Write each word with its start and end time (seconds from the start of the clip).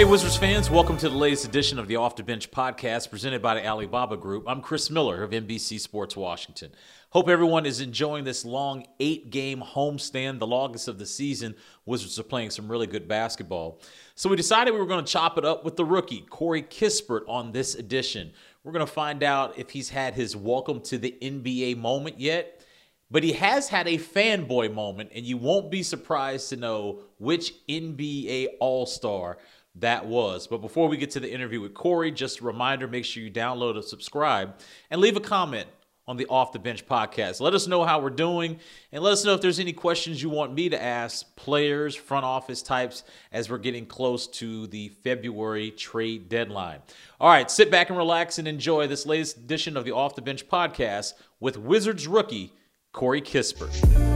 Hey, 0.00 0.06
Wizards 0.06 0.38
fans, 0.38 0.70
welcome 0.70 0.96
to 0.96 1.10
the 1.10 1.14
latest 1.14 1.44
edition 1.44 1.78
of 1.78 1.86
the 1.86 1.96
Off 1.96 2.16
the 2.16 2.22
Bench 2.22 2.50
podcast 2.50 3.10
presented 3.10 3.42
by 3.42 3.52
the 3.52 3.66
Alibaba 3.66 4.16
Group. 4.16 4.44
I'm 4.46 4.62
Chris 4.62 4.88
Miller 4.88 5.22
of 5.22 5.32
NBC 5.32 5.78
Sports 5.78 6.16
Washington. 6.16 6.72
Hope 7.10 7.28
everyone 7.28 7.66
is 7.66 7.82
enjoying 7.82 8.24
this 8.24 8.46
long 8.46 8.86
eight 8.98 9.28
game 9.28 9.60
homestand, 9.60 10.38
the 10.38 10.46
longest 10.46 10.88
of 10.88 10.98
the 10.98 11.04
season. 11.04 11.54
Wizards 11.84 12.18
are 12.18 12.22
playing 12.22 12.48
some 12.48 12.66
really 12.66 12.86
good 12.86 13.08
basketball. 13.08 13.78
So 14.14 14.30
we 14.30 14.36
decided 14.36 14.72
we 14.72 14.80
were 14.80 14.86
going 14.86 15.04
to 15.04 15.12
chop 15.12 15.36
it 15.36 15.44
up 15.44 15.66
with 15.66 15.76
the 15.76 15.84
rookie, 15.84 16.22
Corey 16.30 16.62
Kispert, 16.62 17.28
on 17.28 17.52
this 17.52 17.74
edition. 17.74 18.32
We're 18.64 18.72
going 18.72 18.86
to 18.86 18.90
find 18.90 19.22
out 19.22 19.58
if 19.58 19.68
he's 19.68 19.90
had 19.90 20.14
his 20.14 20.34
welcome 20.34 20.80
to 20.84 20.96
the 20.96 21.14
NBA 21.20 21.76
moment 21.76 22.18
yet. 22.18 22.64
But 23.12 23.24
he 23.24 23.32
has 23.32 23.68
had 23.68 23.88
a 23.88 23.98
fanboy 23.98 24.72
moment, 24.72 25.10
and 25.12 25.26
you 25.26 25.36
won't 25.36 25.70
be 25.70 25.82
surprised 25.82 26.48
to 26.50 26.56
know 26.56 27.00
which 27.18 27.52
NBA 27.66 28.46
All 28.60 28.86
Star 28.86 29.38
that 29.76 30.06
was. 30.06 30.46
But 30.46 30.58
before 30.58 30.88
we 30.88 30.96
get 30.96 31.10
to 31.12 31.20
the 31.20 31.32
interview 31.32 31.60
with 31.60 31.74
Corey, 31.74 32.10
just 32.10 32.40
a 32.40 32.44
reminder 32.44 32.88
make 32.88 33.04
sure 33.04 33.22
you 33.22 33.30
download 33.30 33.76
and 33.76 33.84
subscribe 33.84 34.54
and 34.90 35.00
leave 35.00 35.16
a 35.16 35.20
comment 35.20 35.68
on 36.10 36.16
the 36.16 36.26
Off 36.26 36.50
the 36.50 36.58
Bench 36.58 36.86
podcast. 36.86 37.40
Let 37.40 37.54
us 37.54 37.68
know 37.68 37.84
how 37.84 38.00
we're 38.00 38.10
doing 38.10 38.58
and 38.90 39.00
let 39.00 39.12
us 39.12 39.24
know 39.24 39.32
if 39.34 39.40
there's 39.40 39.60
any 39.60 39.72
questions 39.72 40.20
you 40.20 40.28
want 40.28 40.52
me 40.52 40.68
to 40.68 40.82
ask 40.82 41.36
players, 41.36 41.94
front 41.94 42.24
office 42.24 42.62
types 42.62 43.04
as 43.30 43.48
we're 43.48 43.58
getting 43.58 43.86
close 43.86 44.26
to 44.26 44.66
the 44.66 44.88
February 45.04 45.70
trade 45.70 46.28
deadline. 46.28 46.80
All 47.20 47.28
right, 47.28 47.48
sit 47.48 47.70
back 47.70 47.90
and 47.90 47.96
relax 47.96 48.38
and 48.40 48.48
enjoy 48.48 48.88
this 48.88 49.06
latest 49.06 49.36
edition 49.36 49.76
of 49.76 49.84
the 49.84 49.92
Off 49.92 50.16
the 50.16 50.22
Bench 50.22 50.48
podcast 50.48 51.12
with 51.38 51.56
Wizards 51.56 52.08
rookie 52.08 52.54
Corey 52.92 53.22
Kispert. 53.22 54.09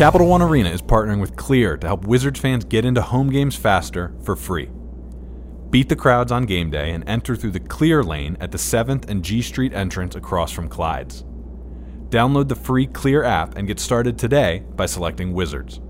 Capital 0.00 0.28
One 0.28 0.40
Arena 0.40 0.70
is 0.70 0.80
partnering 0.80 1.20
with 1.20 1.36
Clear 1.36 1.76
to 1.76 1.86
help 1.86 2.06
Wizards 2.06 2.40
fans 2.40 2.64
get 2.64 2.86
into 2.86 3.02
home 3.02 3.28
games 3.28 3.54
faster 3.54 4.14
for 4.22 4.34
free. 4.34 4.70
Beat 5.68 5.90
the 5.90 5.94
crowds 5.94 6.32
on 6.32 6.46
game 6.46 6.70
day 6.70 6.92
and 6.92 7.06
enter 7.06 7.36
through 7.36 7.50
the 7.50 7.60
Clear 7.60 8.02
lane 8.02 8.34
at 8.40 8.50
the 8.50 8.56
7th 8.56 9.10
and 9.10 9.22
G 9.22 9.42
Street 9.42 9.74
entrance 9.74 10.14
across 10.14 10.52
from 10.52 10.70
Clyde's. 10.70 11.22
Download 12.08 12.48
the 12.48 12.54
free 12.54 12.86
Clear 12.86 13.24
app 13.24 13.58
and 13.58 13.68
get 13.68 13.78
started 13.78 14.18
today 14.18 14.64
by 14.74 14.86
selecting 14.86 15.34
Wizards. 15.34 15.82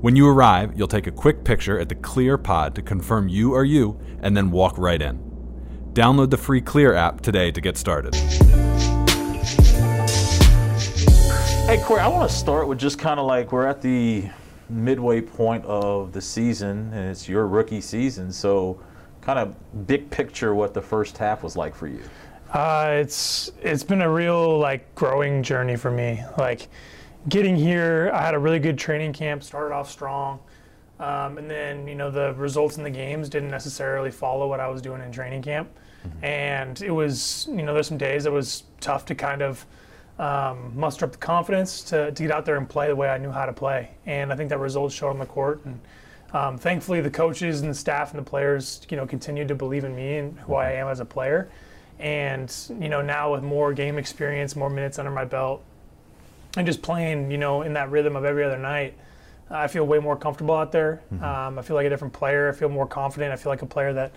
When 0.00 0.16
you 0.16 0.26
arrive, 0.26 0.72
you'll 0.74 0.88
take 0.88 1.06
a 1.06 1.12
quick 1.12 1.44
picture 1.44 1.78
at 1.78 1.88
the 1.88 1.94
Clear 1.94 2.36
pod 2.36 2.74
to 2.74 2.82
confirm 2.82 3.28
you 3.28 3.54
are 3.54 3.64
you 3.64 4.00
and 4.22 4.36
then 4.36 4.50
walk 4.50 4.76
right 4.76 5.00
in. 5.00 5.18
Download 5.92 6.30
the 6.30 6.36
free 6.36 6.60
Clear 6.60 6.94
app 6.94 7.20
today 7.20 7.52
to 7.52 7.60
get 7.60 7.76
started. 7.76 8.16
Hey, 11.68 11.76
Corey, 11.82 12.00
I 12.00 12.08
want 12.08 12.30
to 12.30 12.34
start 12.34 12.66
with 12.66 12.78
just 12.78 12.98
kind 12.98 13.20
of 13.20 13.26
like 13.26 13.52
we're 13.52 13.66
at 13.66 13.82
the 13.82 14.24
midway 14.70 15.20
point 15.20 15.62
of 15.66 16.12
the 16.12 16.20
season, 16.22 16.90
and 16.94 17.10
it's 17.10 17.28
your 17.28 17.46
rookie 17.46 17.82
season. 17.82 18.32
So, 18.32 18.80
kind 19.20 19.38
of 19.38 19.86
big 19.86 20.08
picture, 20.08 20.54
what 20.54 20.72
the 20.72 20.80
first 20.80 21.18
half 21.18 21.42
was 21.42 21.58
like 21.58 21.74
for 21.74 21.86
you. 21.86 22.00
Uh, 22.54 22.92
it's 22.92 23.52
it's 23.60 23.84
been 23.84 24.00
a 24.00 24.10
real 24.10 24.58
like 24.58 24.94
growing 24.94 25.42
journey 25.42 25.76
for 25.76 25.90
me. 25.90 26.22
Like 26.38 26.68
getting 27.28 27.54
here, 27.54 28.10
I 28.14 28.22
had 28.22 28.32
a 28.32 28.38
really 28.38 28.60
good 28.60 28.78
training 28.78 29.12
camp. 29.12 29.42
Started 29.42 29.74
off 29.74 29.90
strong, 29.90 30.38
um, 30.98 31.36
and 31.36 31.50
then 31.50 31.86
you 31.86 31.96
know 31.96 32.10
the 32.10 32.32
results 32.38 32.78
in 32.78 32.82
the 32.82 32.88
games 32.88 33.28
didn't 33.28 33.50
necessarily 33.50 34.10
follow 34.10 34.48
what 34.48 34.58
I 34.58 34.68
was 34.68 34.80
doing 34.80 35.02
in 35.02 35.12
training 35.12 35.42
camp, 35.42 35.68
mm-hmm. 36.02 36.24
and 36.24 36.80
it 36.80 36.92
was 36.92 37.46
you 37.50 37.62
know 37.62 37.74
there's 37.74 37.88
some 37.88 37.98
days 37.98 38.24
it 38.24 38.32
was 38.32 38.62
tough 38.80 39.04
to 39.04 39.14
kind 39.14 39.42
of 39.42 39.66
um, 40.18 40.72
muster 40.74 41.04
up 41.04 41.12
the 41.12 41.18
confidence 41.18 41.82
to, 41.82 42.10
to 42.10 42.22
get 42.22 42.32
out 42.32 42.44
there 42.44 42.56
and 42.56 42.68
play 42.68 42.88
the 42.88 42.96
way 42.96 43.08
I 43.08 43.18
knew 43.18 43.30
how 43.30 43.46
to 43.46 43.52
play. 43.52 43.90
And 44.06 44.32
I 44.32 44.36
think 44.36 44.50
that 44.50 44.58
results 44.58 44.94
showed 44.94 45.10
on 45.10 45.18
the 45.18 45.26
court. 45.26 45.64
And 45.64 45.80
um, 46.32 46.58
thankfully, 46.58 47.00
the 47.00 47.10
coaches 47.10 47.60
and 47.60 47.70
the 47.70 47.74
staff 47.74 48.10
and 48.10 48.18
the 48.18 48.28
players, 48.28 48.86
you 48.90 48.96
know, 48.96 49.06
continued 49.06 49.48
to 49.48 49.54
believe 49.54 49.84
in 49.84 49.94
me 49.94 50.16
and 50.16 50.38
who 50.40 50.54
I 50.54 50.72
am 50.72 50.88
as 50.88 51.00
a 51.00 51.04
player. 51.04 51.48
And 51.98 52.54
you 52.80 52.88
know, 52.88 53.02
now 53.02 53.32
with 53.32 53.42
more 53.42 53.72
game 53.72 53.98
experience, 53.98 54.54
more 54.54 54.70
minutes 54.70 54.98
under 54.98 55.10
my 55.10 55.24
belt, 55.24 55.64
and 56.56 56.66
just 56.66 56.82
playing, 56.82 57.30
you 57.30 57.38
know, 57.38 57.62
in 57.62 57.72
that 57.74 57.90
rhythm 57.90 58.14
of 58.16 58.24
every 58.24 58.44
other 58.44 58.58
night, 58.58 58.94
I 59.50 59.66
feel 59.66 59.84
way 59.84 59.98
more 59.98 60.16
comfortable 60.16 60.54
out 60.54 60.72
there. 60.72 61.00
Mm-hmm. 61.12 61.24
Um, 61.24 61.58
I 61.58 61.62
feel 61.62 61.76
like 61.76 61.86
a 61.86 61.88
different 61.88 62.12
player. 62.12 62.48
I 62.48 62.52
feel 62.52 62.68
more 62.68 62.86
confident. 62.86 63.32
I 63.32 63.36
feel 63.36 63.50
like 63.50 63.62
a 63.62 63.66
player 63.66 63.92
that 63.92 64.12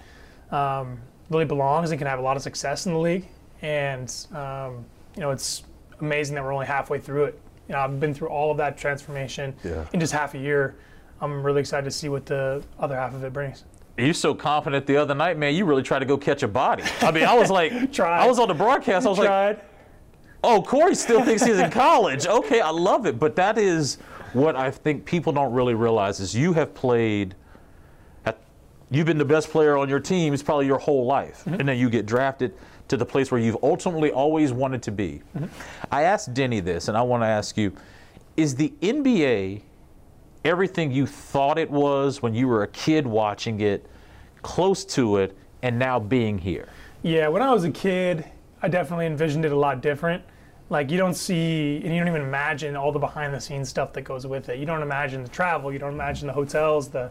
um, 0.55 0.99
really 1.29 1.45
belongs 1.45 1.91
and 1.91 1.99
can 1.99 2.07
have 2.07 2.19
a 2.19 2.21
lot 2.21 2.37
of 2.37 2.43
success 2.43 2.85
in 2.85 2.93
the 2.93 2.99
league. 2.99 3.25
And 3.61 4.13
um, 4.33 4.85
you 5.15 5.21
know, 5.21 5.31
it's 5.31 5.63
amazing 6.01 6.35
that 6.35 6.43
we're 6.43 6.53
only 6.53 6.65
halfway 6.65 6.99
through 6.99 7.25
it. 7.25 7.39
You 7.67 7.73
know, 7.73 7.81
I've 7.81 7.99
been 7.99 8.13
through 8.13 8.29
all 8.29 8.51
of 8.51 8.57
that 8.57 8.77
transformation 8.77 9.55
yeah. 9.63 9.85
in 9.93 9.99
just 9.99 10.13
half 10.13 10.33
a 10.33 10.37
year. 10.37 10.75
I'm 11.21 11.43
really 11.43 11.61
excited 11.61 11.85
to 11.85 11.91
see 11.91 12.09
what 12.09 12.25
the 12.25 12.63
other 12.79 12.95
half 12.95 13.13
of 13.13 13.23
it 13.23 13.31
brings. 13.31 13.63
You're 13.97 14.13
so 14.13 14.33
confident 14.33 14.87
the 14.87 14.97
other 14.97 15.13
night, 15.13 15.37
man. 15.37 15.53
You 15.53 15.65
really 15.65 15.83
tried 15.83 15.99
to 15.99 16.05
go 16.05 16.17
catch 16.17 16.43
a 16.43 16.47
body. 16.47 16.83
I 17.01 17.11
mean, 17.11 17.25
I 17.25 17.35
was 17.35 17.49
like, 17.51 17.99
I 17.99 18.27
was 18.27 18.39
on 18.39 18.47
the 18.47 18.53
broadcast. 18.53 19.05
I 19.05 19.09
was 19.09 19.19
tried. 19.19 19.47
like, 19.49 19.65
oh, 20.43 20.61
Corey 20.61 20.95
still 20.95 21.23
thinks 21.23 21.43
he's 21.43 21.59
in 21.59 21.69
college. 21.69 22.25
Okay, 22.25 22.61
I 22.61 22.71
love 22.71 23.05
it. 23.05 23.19
But 23.19 23.35
that 23.35 23.57
is 23.57 23.97
what 24.33 24.55
I 24.55 24.71
think 24.71 25.05
people 25.05 25.33
don't 25.33 25.53
really 25.53 25.75
realize 25.75 26.19
is 26.19 26.35
you 26.35 26.53
have 26.53 26.73
played. 26.73 27.35
At, 28.25 28.39
you've 28.89 29.05
been 29.05 29.17
the 29.17 29.25
best 29.25 29.49
player 29.49 29.77
on 29.77 29.89
your 29.89 29.99
team. 29.99 30.33
It's 30.33 30.43
probably 30.43 30.65
your 30.65 30.79
whole 30.79 31.05
life, 31.05 31.43
mm-hmm. 31.45 31.59
and 31.59 31.69
then 31.69 31.77
you 31.77 31.89
get 31.89 32.05
drafted 32.05 32.53
to 32.91 32.97
the 32.97 33.05
place 33.05 33.31
where 33.31 33.39
you've 33.39 33.63
ultimately 33.63 34.11
always 34.11 34.51
wanted 34.51 34.83
to 34.83 34.91
be. 34.91 35.21
Mm-hmm. 35.35 35.45
I 35.91 36.03
asked 36.03 36.33
Deni 36.33 36.63
this, 36.63 36.89
and 36.89 36.97
I 36.97 37.01
want 37.01 37.23
to 37.23 37.27
ask 37.27 37.57
you 37.57 37.73
is 38.37 38.55
the 38.55 38.73
NBA 38.81 39.61
everything 40.43 40.91
you 40.91 41.05
thought 41.05 41.57
it 41.57 41.69
was 41.71 42.21
when 42.21 42.33
you 42.33 42.47
were 42.47 42.63
a 42.63 42.67
kid 42.67 43.07
watching 43.07 43.61
it, 43.61 43.85
close 44.41 44.83
to 44.83 45.17
it, 45.17 45.37
and 45.61 45.79
now 45.79 45.99
being 45.99 46.37
here? 46.37 46.67
Yeah, 47.01 47.29
when 47.29 47.41
I 47.41 47.53
was 47.53 47.63
a 47.63 47.71
kid, 47.71 48.25
I 48.61 48.67
definitely 48.67 49.05
envisioned 49.05 49.45
it 49.45 49.53
a 49.53 49.57
lot 49.57 49.81
different. 49.81 50.23
Like 50.69 50.91
you 50.91 50.97
don't 50.97 51.13
see, 51.13 51.81
and 51.83 51.93
you 51.93 51.99
don't 51.99 52.09
even 52.09 52.21
imagine 52.21 52.75
all 52.75 52.91
the 52.91 52.99
behind-the-scenes 52.99 53.69
stuff 53.69 53.93
that 53.93 54.01
goes 54.01 54.27
with 54.27 54.49
it. 54.49 54.59
You 54.59 54.65
don't 54.65 54.81
imagine 54.81 55.23
the 55.23 55.29
travel. 55.29 55.71
You 55.71 55.79
don't 55.79 55.93
imagine 55.93 56.27
the 56.27 56.33
hotels, 56.33 56.89
the 56.89 57.09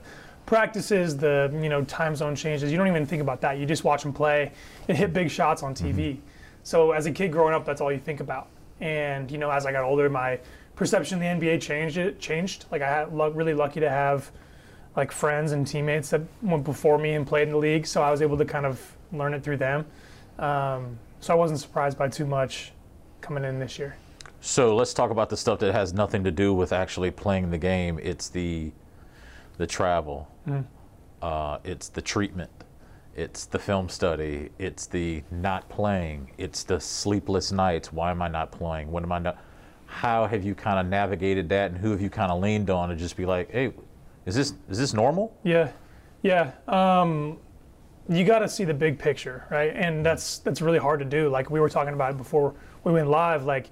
practices, 0.50 1.16
the 1.16 1.48
you 1.62 1.68
know 1.68 1.84
time 1.84 2.16
zone 2.16 2.34
changes. 2.34 2.72
You 2.72 2.76
don't 2.76 2.88
even 2.88 3.06
think 3.06 3.22
about 3.22 3.40
that. 3.42 3.58
You 3.58 3.66
just 3.66 3.84
watch 3.84 4.02
them 4.02 4.12
play 4.12 4.50
and 4.88 4.98
hit 4.98 5.12
big 5.12 5.30
shots 5.30 5.62
on 5.62 5.76
TV. 5.76 5.94
Mm-hmm. 5.94 6.20
So 6.64 6.90
as 6.90 7.06
a 7.06 7.12
kid 7.12 7.30
growing 7.30 7.54
up, 7.54 7.64
that's 7.64 7.80
all 7.80 7.92
you 7.92 8.00
think 8.00 8.18
about. 8.18 8.48
And 8.80 9.30
you 9.30 9.38
know, 9.38 9.48
as 9.48 9.64
I 9.64 9.70
got 9.70 9.84
older, 9.84 10.10
my 10.10 10.40
perception 10.74 11.22
of 11.22 11.40
the 11.40 11.46
NBA 11.46 11.60
changed. 11.60 11.98
It 11.98 12.18
changed. 12.18 12.64
Like 12.72 12.82
I 12.82 12.88
had 12.88 13.16
really 13.36 13.54
lucky 13.54 13.78
to 13.78 13.88
have 13.88 14.28
like 14.96 15.12
friends 15.12 15.52
and 15.52 15.64
teammates 15.64 16.10
that 16.10 16.22
went 16.42 16.64
before 16.64 16.98
me 16.98 17.12
and 17.12 17.24
played 17.24 17.46
in 17.46 17.52
the 17.52 17.56
league, 17.56 17.86
so 17.86 18.02
I 18.02 18.10
was 18.10 18.20
able 18.20 18.36
to 18.36 18.44
kind 18.44 18.66
of 18.66 18.80
learn 19.12 19.34
it 19.34 19.44
through 19.44 19.58
them. 19.58 19.86
Um, 20.40 20.98
so 21.20 21.32
I 21.32 21.36
wasn't 21.36 21.60
surprised 21.60 21.96
by 21.96 22.08
too 22.08 22.26
much 22.26 22.72
coming 23.20 23.44
in 23.44 23.60
this 23.60 23.78
year. 23.78 23.94
So 24.40 24.74
let's 24.74 24.94
talk 24.94 25.12
about 25.12 25.28
the 25.28 25.36
stuff 25.36 25.60
that 25.60 25.72
has 25.72 25.92
nothing 25.94 26.24
to 26.24 26.32
do 26.32 26.52
with 26.52 26.72
actually 26.72 27.12
playing 27.12 27.52
the 27.52 27.58
game. 27.58 28.00
It's 28.02 28.28
the 28.28 28.72
the 29.60 29.66
travel, 29.66 30.26
mm. 30.48 30.64
uh, 31.20 31.58
it's 31.64 31.90
the 31.90 32.00
treatment, 32.00 32.50
it's 33.14 33.44
the 33.44 33.58
film 33.58 33.90
study, 33.90 34.48
it's 34.58 34.86
the 34.86 35.22
not 35.30 35.68
playing, 35.68 36.30
it's 36.38 36.62
the 36.62 36.80
sleepless 36.80 37.52
nights. 37.52 37.92
Why 37.92 38.10
am 38.10 38.22
I 38.22 38.28
not 38.28 38.50
playing? 38.50 38.90
When 38.90 39.04
am 39.04 39.12
I 39.12 39.18
not? 39.18 39.36
How 39.84 40.26
have 40.26 40.44
you 40.44 40.54
kind 40.54 40.78
of 40.78 40.86
navigated 40.86 41.50
that, 41.50 41.72
and 41.72 41.78
who 41.78 41.90
have 41.90 42.00
you 42.00 42.08
kind 42.08 42.32
of 42.32 42.40
leaned 42.40 42.70
on 42.70 42.88
to 42.88 42.96
just 42.96 43.18
be 43.18 43.26
like, 43.26 43.50
hey, 43.50 43.74
is 44.24 44.34
this 44.34 44.54
is 44.70 44.78
this 44.78 44.94
normal? 44.94 45.36
Yeah, 45.44 45.70
yeah. 46.22 46.52
Um, 46.66 47.36
you 48.08 48.24
got 48.24 48.38
to 48.38 48.48
see 48.48 48.64
the 48.64 48.72
big 48.72 48.98
picture, 48.98 49.44
right? 49.50 49.74
And 49.76 50.06
that's 50.06 50.38
that's 50.38 50.62
really 50.62 50.78
hard 50.78 51.00
to 51.00 51.04
do. 51.04 51.28
Like 51.28 51.50
we 51.50 51.60
were 51.60 51.68
talking 51.68 51.92
about 51.92 52.16
before 52.16 52.54
we 52.84 52.92
went 52.92 53.10
live, 53.10 53.44
like 53.44 53.68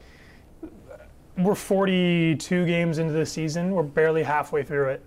we're 1.39 1.55
42 1.55 2.67
games 2.67 2.99
into 2.99 3.15
the 3.15 3.25
season. 3.25 3.71
We're 3.71 3.85
barely 3.85 4.23
halfway 4.23 4.63
through 4.63 4.91
it 4.91 5.03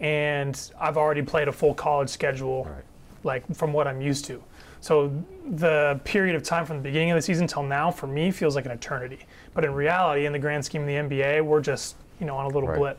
and 0.00 0.70
I've 0.80 0.96
already 0.96 1.22
played 1.22 1.48
a 1.48 1.52
full 1.52 1.74
college 1.74 2.08
schedule, 2.08 2.64
right. 2.64 2.84
like 3.24 3.54
from 3.54 3.72
what 3.72 3.86
I'm 3.86 4.00
used 4.00 4.24
to. 4.26 4.42
So 4.80 5.12
the 5.48 6.00
period 6.02 6.34
of 6.34 6.42
time 6.42 6.66
from 6.66 6.78
the 6.78 6.82
beginning 6.82 7.12
of 7.12 7.16
the 7.16 7.22
season 7.22 7.46
till 7.46 7.62
now 7.62 7.90
for 7.90 8.08
me 8.08 8.32
feels 8.32 8.56
like 8.56 8.66
an 8.66 8.72
eternity. 8.72 9.20
But 9.54 9.64
in 9.64 9.72
reality, 9.72 10.26
in 10.26 10.32
the 10.32 10.40
grand 10.40 10.64
scheme 10.64 10.82
of 10.82 10.88
the 10.88 10.94
NBA, 10.94 11.44
we're 11.44 11.60
just 11.60 11.94
you 12.18 12.26
know 12.26 12.36
on 12.36 12.46
a 12.46 12.48
little 12.48 12.68
right. 12.68 12.78
blip. 12.78 12.98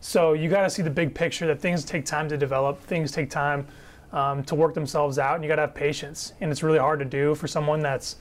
So 0.00 0.34
you 0.34 0.48
got 0.48 0.62
to 0.62 0.70
see 0.70 0.82
the 0.82 0.90
big 0.90 1.14
picture 1.14 1.46
that 1.48 1.60
things 1.60 1.84
take 1.84 2.04
time 2.04 2.28
to 2.28 2.36
develop, 2.36 2.80
things 2.82 3.10
take 3.10 3.28
time 3.28 3.66
um, 4.12 4.44
to 4.44 4.54
work 4.54 4.74
themselves 4.74 5.18
out, 5.18 5.34
and 5.34 5.44
you 5.44 5.48
got 5.48 5.56
to 5.56 5.62
have 5.62 5.74
patience. 5.74 6.32
And 6.40 6.50
it's 6.52 6.62
really 6.62 6.78
hard 6.78 7.00
to 7.00 7.04
do 7.04 7.34
for 7.34 7.48
someone 7.48 7.80
that's 7.80 8.16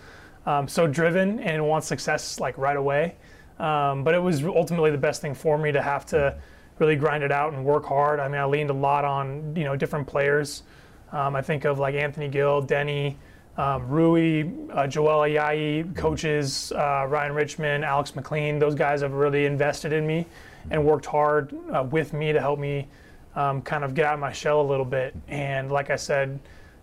um, 0.46 0.68
so 0.68 0.88
driven 0.88 1.40
and 1.40 1.68
wants 1.68 1.88
success 1.88 2.40
like 2.40 2.58
right 2.58 2.78
away. 2.78 3.16
Um, 3.60 4.04
but 4.04 4.14
it 4.14 4.20
was 4.20 4.44
ultimately 4.44 4.92
the 4.92 4.98
best 4.98 5.22
thing 5.22 5.34
for 5.34 5.58
me 5.58 5.72
to 5.72 5.82
have 5.82 6.06
to 6.08 6.36
really 6.80 6.96
grind 6.96 7.24
it 7.24 7.32
out 7.32 7.54
and 7.54 7.64
work 7.64 7.86
hard. 7.86 8.20
I 8.20 8.28
mean, 8.28 8.40
I 8.40 8.46
leaned 8.46 8.70
a 8.70 8.74
lot 8.74 9.06
on 9.06 9.56
you 9.56 9.64
know 9.64 9.76
different 9.76 10.08
players. 10.08 10.64
Um, 11.12 11.36
I 11.36 11.42
think 11.42 11.66
of 11.66 11.80
like 11.80 11.96
Anthony 11.96 12.28
Gill, 12.28 12.62
Deni, 12.64 13.16
um, 13.58 13.88
Rui, 13.88 14.50
uh, 14.72 14.88
Joel 14.88 15.30
Ayayi, 15.30 15.96
coaches 15.96 16.72
uh, 16.74 17.06
Ryan 17.08 17.34
Richman, 17.34 17.84
Alex 17.84 18.16
McLean. 18.16 18.60
Those 18.60 18.76
guys 18.76 19.02
have 19.02 19.14
really 19.14 19.46
invested 19.46 19.94
in 19.94 20.06
me 20.06 20.26
and 20.72 20.84
worked 20.84 21.06
hard 21.06 21.56
uh, 21.72 21.84
with 21.84 22.12
me 22.14 22.34
to 22.34 22.42
help 22.42 22.60
me 22.60 22.88
um, 23.36 23.62
kind 23.62 23.84
of 23.84 23.94
get 23.94 24.06
out 24.06 24.16
of 24.16 24.20
my 24.20 24.32
shell 24.32 24.62
a 24.62 24.68
little 24.68 24.86
bit. 24.86 25.16
And 25.28 25.72
like 25.72 25.90
I 25.90 25.96
said, 25.96 26.40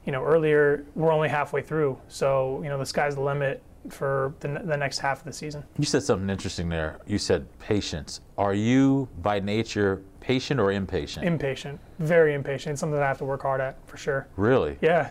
you 0.07 0.13
know, 0.13 0.23
earlier, 0.23 0.85
we're 0.95 1.13
only 1.13 1.29
halfway 1.29 1.63
through. 1.63 1.99
So, 2.09 2.61
you 2.63 2.69
know, 2.69 2.79
the 2.79 2.87
sky's 2.87 3.15
the 3.15 3.21
limit 3.21 3.63
for 3.89 4.35
the, 4.41 4.49
the 4.65 4.77
next 4.77 4.99
half 4.99 5.19
of 5.19 5.25
the 5.25 5.33
season. 5.33 5.65
You 5.79 5.85
said 5.85 6.03
something 6.03 6.31
interesting 6.31 6.69
there. 6.69 7.01
You 7.07 7.19
said 7.19 7.47
patience. 7.59 8.21
Are 8.39 8.55
you 8.55 9.09
by 9.21 9.41
nature 9.41 10.03
patient 10.21 10.61
or 10.61 10.73
impatient? 10.73 11.27
Impatient, 11.27 11.81
very 11.99 12.35
impatient. 12.35 12.73
It's 12.73 12.81
something 12.81 12.95
that 12.95 13.03
I 13.03 13.09
have 13.09 13.19
to 13.19 13.25
work 13.25 13.43
hard 13.43 13.61
at 13.61 13.77
for 13.87 13.97
sure. 13.97 14.29
Really? 14.37 14.79
Yeah, 14.81 15.11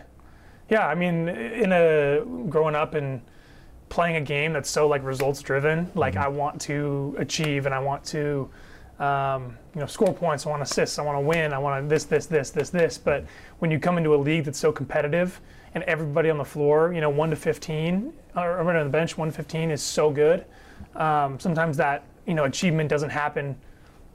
yeah. 0.70 0.86
I 0.86 0.94
mean, 0.94 1.28
in 1.28 1.72
a 1.72 2.24
growing 2.48 2.74
up 2.74 2.94
and 2.94 3.20
playing 3.88 4.16
a 4.16 4.20
game 4.22 4.54
that's 4.54 4.70
so 4.70 4.88
like 4.88 5.04
results 5.04 5.42
driven, 5.42 5.90
like 5.94 6.16
I 6.16 6.28
want 6.28 6.60
to 6.62 7.14
achieve 7.18 7.66
and 7.66 7.74
I 7.74 7.78
want 7.78 8.04
to, 8.06 8.48
um, 8.98 9.58
you 9.74 9.80
know, 9.80 9.86
score 9.86 10.12
points. 10.12 10.46
I 10.46 10.50
want 10.50 10.62
assists. 10.62 10.98
I 10.98 11.02
want 11.02 11.16
to 11.16 11.20
win. 11.20 11.52
I 11.52 11.58
want 11.58 11.82
to 11.82 11.88
this, 11.88 12.04
this, 12.04 12.26
this, 12.26 12.50
this, 12.50 12.70
this. 12.70 12.98
But 12.98 13.24
when 13.58 13.70
you 13.70 13.78
come 13.78 13.96
into 13.96 14.14
a 14.14 14.16
league 14.16 14.44
that's 14.44 14.58
so 14.58 14.70
competitive 14.70 15.40
and 15.74 15.82
everybody 15.84 16.28
on 16.28 16.38
the 16.38 16.44
floor, 16.44 16.92
you 16.92 17.00
know, 17.00 17.10
one 17.10 17.30
to 17.30 17.36
fifteen, 17.36 18.12
or 18.36 18.52
everybody 18.52 18.78
on 18.78 18.86
the 18.86 18.92
bench, 18.92 19.16
one 19.16 19.28
to 19.28 19.34
fifteen 19.34 19.70
is 19.70 19.82
so 19.82 20.10
good. 20.10 20.44
Um, 20.94 21.40
sometimes 21.40 21.76
that 21.78 22.04
you 22.26 22.34
know 22.34 22.44
achievement 22.44 22.90
doesn't 22.90 23.10
happen, 23.10 23.56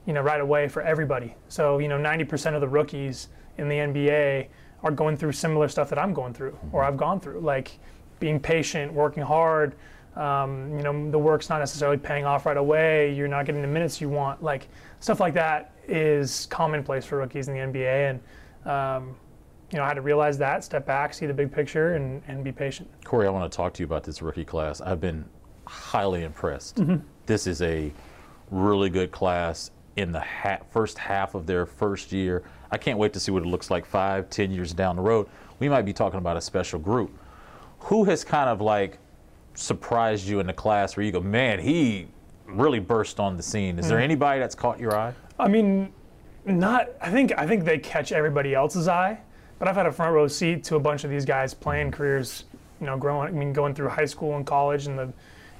you 0.06 0.12
know, 0.12 0.20
right 0.20 0.40
away 0.40 0.68
for 0.68 0.82
everybody. 0.82 1.34
So 1.48 1.78
you 1.78 1.88
know, 1.88 1.98
ninety 1.98 2.24
percent 2.24 2.54
of 2.54 2.60
the 2.60 2.68
rookies 2.68 3.28
in 3.56 3.68
the 3.68 3.76
NBA 3.76 4.46
are 4.84 4.92
going 4.92 5.16
through 5.16 5.32
similar 5.32 5.68
stuff 5.68 5.88
that 5.90 5.98
I'm 5.98 6.14
going 6.14 6.32
through 6.32 6.56
or 6.70 6.84
I've 6.84 6.96
gone 6.96 7.18
through, 7.18 7.40
like 7.40 7.78
being 8.20 8.38
patient, 8.38 8.92
working 8.92 9.22
hard. 9.22 9.74
Um, 10.18 10.76
you 10.76 10.82
know, 10.82 11.10
the 11.10 11.18
work's 11.18 11.48
not 11.48 11.60
necessarily 11.60 11.96
paying 11.96 12.24
off 12.24 12.44
right 12.44 12.56
away. 12.56 13.14
You're 13.14 13.28
not 13.28 13.46
getting 13.46 13.62
the 13.62 13.68
minutes 13.68 14.00
you 14.00 14.08
want. 14.08 14.42
Like 14.42 14.68
stuff 14.98 15.20
like 15.20 15.32
that 15.34 15.72
is 15.86 16.46
commonplace 16.46 17.04
for 17.04 17.18
rookies 17.18 17.46
in 17.48 17.54
the 17.54 17.60
NBA, 17.60 18.10
and 18.10 18.20
um, 18.68 19.16
you 19.70 19.78
know, 19.78 19.84
I 19.84 19.88
had 19.88 19.94
to 19.94 20.02
realize 20.02 20.36
that, 20.38 20.64
step 20.64 20.86
back, 20.86 21.14
see 21.14 21.26
the 21.26 21.34
big 21.34 21.52
picture, 21.52 21.94
and, 21.94 22.22
and 22.26 22.42
be 22.42 22.52
patient. 22.52 22.88
Corey, 23.04 23.26
I 23.26 23.30
want 23.30 23.50
to 23.50 23.56
talk 23.56 23.74
to 23.74 23.82
you 23.82 23.86
about 23.86 24.02
this 24.02 24.20
rookie 24.22 24.44
class. 24.44 24.80
I've 24.80 25.00
been 25.00 25.24
highly 25.66 26.24
impressed. 26.24 26.76
Mm-hmm. 26.76 26.96
This 27.26 27.46
is 27.46 27.62
a 27.62 27.92
really 28.50 28.88
good 28.88 29.12
class 29.12 29.70
in 29.96 30.10
the 30.10 30.20
ha- 30.20 30.60
first 30.70 30.96
half 30.96 31.34
of 31.34 31.46
their 31.46 31.66
first 31.66 32.12
year. 32.12 32.42
I 32.70 32.78
can't 32.78 32.98
wait 32.98 33.12
to 33.12 33.20
see 33.20 33.30
what 33.30 33.42
it 33.42 33.46
looks 33.46 33.70
like 33.70 33.84
five, 33.84 34.30
ten 34.30 34.50
years 34.50 34.72
down 34.72 34.96
the 34.96 35.02
road. 35.02 35.28
We 35.58 35.68
might 35.68 35.82
be 35.82 35.92
talking 35.92 36.18
about 36.18 36.36
a 36.36 36.40
special 36.40 36.78
group. 36.78 37.16
Who 37.80 38.04
has 38.04 38.24
kind 38.24 38.48
of 38.48 38.60
like 38.60 38.98
surprised 39.58 40.26
you 40.26 40.40
in 40.40 40.46
the 40.46 40.52
class 40.52 40.96
where 40.96 41.04
you 41.04 41.12
go, 41.12 41.20
man, 41.20 41.58
he 41.58 42.08
really 42.46 42.78
burst 42.78 43.20
on 43.20 43.36
the 43.36 43.42
scene? 43.42 43.78
Is 43.78 43.84
mm-hmm. 43.84 43.90
there 43.90 44.00
anybody 44.00 44.40
that's 44.40 44.54
caught 44.54 44.80
your 44.80 44.96
eye? 44.96 45.14
I 45.38 45.48
mean, 45.48 45.92
not. 46.44 46.88
I 47.00 47.10
think 47.10 47.32
I 47.36 47.46
think 47.46 47.64
they 47.64 47.78
catch 47.78 48.12
everybody 48.12 48.54
else's 48.54 48.88
eye. 48.88 49.20
But 49.58 49.66
I've 49.66 49.74
had 49.74 49.86
a 49.86 49.92
front 49.92 50.14
row 50.14 50.28
seat 50.28 50.62
to 50.64 50.76
a 50.76 50.80
bunch 50.80 51.02
of 51.02 51.10
these 51.10 51.24
guys 51.24 51.52
playing 51.52 51.90
careers, 51.90 52.44
you 52.80 52.86
know, 52.86 52.96
growing. 52.96 53.28
I 53.28 53.32
mean, 53.32 53.52
going 53.52 53.74
through 53.74 53.88
high 53.88 54.04
school 54.04 54.36
and 54.36 54.46
college 54.46 54.86
and 54.86 54.98
the 54.98 55.12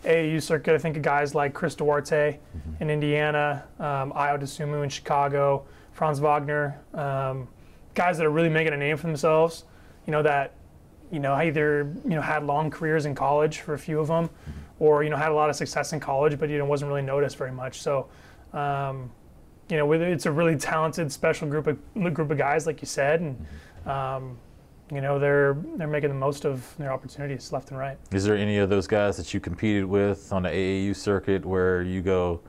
AAU 0.05 0.41
circuit. 0.41 0.75
I 0.75 0.79
think 0.79 0.97
of 0.97 1.03
guys 1.03 1.35
like 1.35 1.53
Chris 1.53 1.75
Duarte 1.75 2.39
mm-hmm. 2.39 2.83
in 2.83 2.91
Indiana, 2.91 3.65
um, 3.81 4.13
Ayo 4.13 4.41
Dosunmu 4.41 4.85
in 4.85 4.89
Chicago, 4.89 5.67
Franz 5.93 6.21
Wagner, 6.21 6.79
um, 6.95 7.49
guys 7.95 8.17
that 8.19 8.27
are 8.27 8.31
really 8.31 8.49
making 8.49 8.73
a 8.73 8.77
name 8.77 8.97
for 8.97 9.09
themselves. 9.09 9.65
You 10.07 10.13
know 10.13 10.23
that, 10.23 10.55
you 11.11 11.19
know, 11.19 11.35
either 11.35 11.93
you 12.05 12.11
know 12.11 12.21
had 12.21 12.45
long 12.45 12.71
careers 12.71 13.07
in 13.07 13.15
college 13.15 13.61
for 13.61 13.75
a 13.75 13.79
few 13.79 14.01
of 14.01 14.09
them, 14.09 14.31
or 14.79 15.03
you 15.03 15.11
know 15.11 15.17
had 15.17 15.31
a 15.31 15.35
lot 15.35 15.51
of 15.51 15.57
success 15.57 15.93
in 15.93 16.01
college, 16.01 16.39
but 16.39 16.49
you 16.49 16.59
know 16.59 16.65
wasn't 16.65 16.89
really 16.89 17.03
noticed 17.03 17.37
very 17.37 17.53
much. 17.53 17.81
So. 17.81 18.09
Um, 18.53 19.11
you 19.69 19.77
know, 19.77 19.93
it's 19.93 20.27
a 20.27 20.33
really 20.33 20.57
talented, 20.57 21.13
special 21.13 21.47
group 21.49 21.67
of 21.67 21.79
group 22.15 22.31
of 22.31 22.39
guys, 22.39 22.67
like 22.67 22.81
you 22.81 22.87
said, 22.87 23.21
and 23.21 23.47
um, 23.87 24.39
you 24.93 25.01
know 25.01 25.19
they're 25.19 25.59
they're 25.77 25.87
making 25.87 26.09
the 26.09 26.15
most 26.15 26.45
of 26.45 26.75
their 26.79 26.93
opportunities 26.93 27.53
left 27.53 27.71
and 27.71 27.79
right. 27.79 27.99
Is 28.13 28.25
there 28.25 28.37
any 28.37 28.59
of 28.59 28.71
those 28.71 28.87
guys 28.87 29.17
that 29.19 29.35
you 29.35 29.41
competed 29.41 29.85
with 29.85 30.33
on 30.33 30.43
the 30.43 30.49
AAU 30.49 30.97
circuit 30.97 31.45
where 31.45 31.83
you 31.83 32.01
go, 32.01 32.41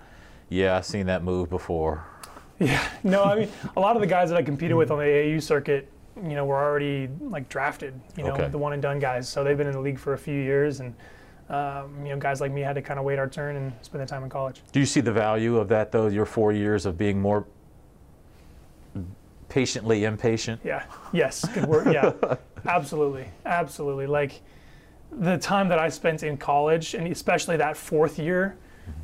yeah, 0.47 0.77
I've 0.77 0.85
seen 0.85 1.05
that 1.07 1.23
move 1.23 1.49
before? 1.49 2.05
Yeah, 2.61 2.85
no, 3.05 3.23
I 3.23 3.39
mean 3.39 3.49
a 3.77 3.79
lot 3.79 3.95
of 3.95 4.01
the 4.01 4.07
guys 4.07 4.27
that 4.31 4.35
I 4.35 4.43
competed 4.43 4.75
with 4.75 4.91
on 4.91 4.97
the 4.97 5.05
AAU 5.05 5.41
circuit, 5.41 5.89
you 6.23 6.35
know, 6.35 6.45
were 6.45 6.61
already 6.61 7.09
like 7.21 7.49
drafted, 7.49 7.99
you 8.17 8.23
know, 8.23 8.31
okay. 8.31 8.47
the 8.47 8.57
one 8.57 8.73
and 8.73 8.81
done 8.81 8.99
guys. 8.99 9.27
So 9.27 9.43
they've 9.43 9.57
been 9.57 9.67
in 9.67 9.73
the 9.73 9.79
league 9.79 9.99
for 9.99 10.13
a 10.13 10.17
few 10.17 10.39
years, 10.39 10.79
and 10.79 10.93
um, 11.49 12.05
you 12.05 12.13
know, 12.13 12.17
guys 12.19 12.41
like 12.41 12.51
me 12.51 12.61
had 12.61 12.73
to 12.73 12.81
kind 12.81 12.99
of 12.99 13.05
wait 13.05 13.19
our 13.19 13.27
turn 13.27 13.55
and 13.55 13.73
spend 13.81 14.01
the 14.01 14.07
time 14.07 14.23
in 14.23 14.29
college. 14.29 14.61
Do 14.71 14.79
you 14.79 14.85
see 14.85 15.01
the 15.01 15.11
value 15.11 15.57
of 15.57 15.67
that 15.69 15.91
though? 15.91 16.07
Your 16.07 16.25
four 16.25 16.51
years 16.51 16.85
of 16.85 16.97
being 16.97 17.19
more 17.21 17.45
patiently 19.49 20.03
impatient. 20.05 20.61
Yeah. 20.63 20.85
Yes. 21.11 21.45
Good 21.53 21.65
word. 21.65 21.91
Yeah. 21.93 22.13
absolutely. 22.67 23.27
Absolutely. 23.45 24.07
Like 24.07 24.41
the 25.11 25.37
time 25.37 25.67
that 25.69 25.79
I 25.79 25.89
spent 25.89 26.23
in 26.23 26.37
college, 26.37 26.93
and 26.93 27.07
especially 27.07 27.57
that 27.57 27.75
fourth 27.75 28.19
year, 28.19 28.55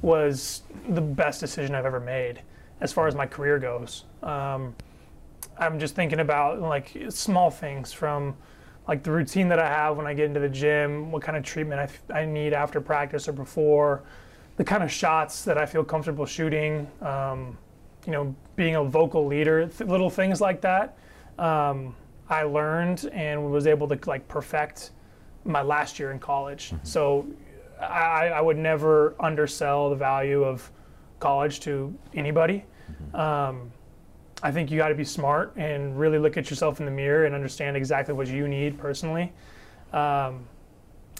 was 0.01 0.61
the 0.89 1.01
best 1.01 1.39
decision 1.39 1.75
I've 1.75 1.85
ever 1.85 1.99
made 1.99 2.41
as 2.81 2.93
far 2.93 3.07
as 3.07 3.15
my 3.15 3.25
career 3.25 3.59
goes. 3.59 4.05
Um, 4.23 4.75
I'm 5.57 5.79
just 5.79 5.95
thinking 5.95 6.19
about 6.19 6.61
like 6.61 6.97
small 7.09 7.49
things 7.49 7.93
from 7.93 8.35
like 8.87 9.03
the 9.03 9.11
routine 9.11 9.47
that 9.49 9.59
I 9.59 9.67
have 9.67 9.97
when 9.97 10.05
I 10.05 10.13
get 10.13 10.25
into 10.25 10.39
the 10.39 10.49
gym, 10.49 11.11
what 11.11 11.21
kind 11.21 11.37
of 11.37 11.43
treatment 11.43 11.91
I, 12.11 12.21
I 12.21 12.25
need 12.25 12.53
after 12.53 12.79
practice 12.79 13.27
or 13.27 13.33
before, 13.33 14.03
the 14.57 14.63
kind 14.63 14.83
of 14.83 14.91
shots 14.91 15.43
that 15.43 15.57
I 15.57 15.65
feel 15.65 15.83
comfortable 15.83 16.25
shooting. 16.25 16.87
Um, 17.01 17.57
you 18.05 18.11
know, 18.11 18.35
being 18.55 18.75
a 18.75 18.83
vocal 18.83 19.25
leader, 19.25 19.67
th- 19.67 19.89
little 19.89 20.09
things 20.09 20.39
like 20.39 20.61
that. 20.61 20.97
Um, 21.39 21.95
I 22.29 22.43
learned 22.43 23.09
and 23.13 23.51
was 23.51 23.67
able 23.67 23.87
to 23.87 23.99
like 24.07 24.27
perfect 24.27 24.91
my 25.43 25.61
last 25.61 25.99
year 25.99 26.11
in 26.11 26.19
college. 26.19 26.71
Mm-hmm. 26.71 26.85
So 26.85 27.27
I, 27.79 28.29
I, 28.29 28.41
would 28.41 28.57
never 28.57 29.15
undersell 29.19 29.89
the 29.89 29.95
value 29.95 30.43
of 30.43 30.71
college 31.19 31.59
to 31.61 31.93
anybody. 32.13 32.63
Mm-hmm. 32.89 33.15
Um, 33.15 33.71
I 34.43 34.51
think 34.51 34.69
you 34.69 34.77
got 34.77 34.89
to 34.89 34.95
be 34.95 35.05
smart 35.05 35.55
and 35.55 35.97
really 35.97 36.19
look 36.19 36.37
at 36.37 36.49
yourself 36.49 36.79
in 36.79 36.85
the 36.85 36.91
mirror 36.91 37.25
and 37.25 37.33
understand 37.33 37.77
exactly 37.77 38.13
what 38.13 38.27
you 38.27 38.47
need 38.47 38.77
personally. 38.77 39.31
Um, 39.93 40.45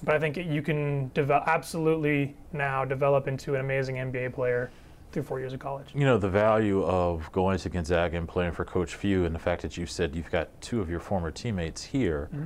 but 0.04 0.16
I 0.16 0.20
think 0.20 0.38
you 0.38 0.62
can 0.62 1.10
develop 1.14 1.48
absolutely 1.48 2.36
now 2.52 2.84
develop 2.84 3.28
into 3.28 3.56
an 3.56 3.62
amazing 3.62 3.96
NBA 3.96 4.34
player 4.34 4.70
through 5.12 5.24
four 5.24 5.40
years 5.40 5.54
of 5.54 5.60
college. 5.60 5.88
You 5.94 6.06
know, 6.06 6.18
the 6.18 6.30
value 6.30 6.84
of 6.84 7.32
going 7.32 7.58
to 7.60 7.70
Gonzaga 7.70 8.18
and 8.18 8.28
playing 8.28 8.52
for 8.52 8.66
Coach 8.66 8.96
Few 8.96 9.24
and 9.26 9.34
the 9.34 9.40
fact 9.40 9.62
that 9.62 9.78
you 9.78 9.86
said 9.86 10.16
you've 10.16 10.30
got 10.30 10.50
two 10.62 10.82
of 10.82 10.90
your 10.90 11.00
former 11.00 11.32
teammates 11.32 11.84
here. 11.84 12.30
Mm-hmm. 12.34 12.46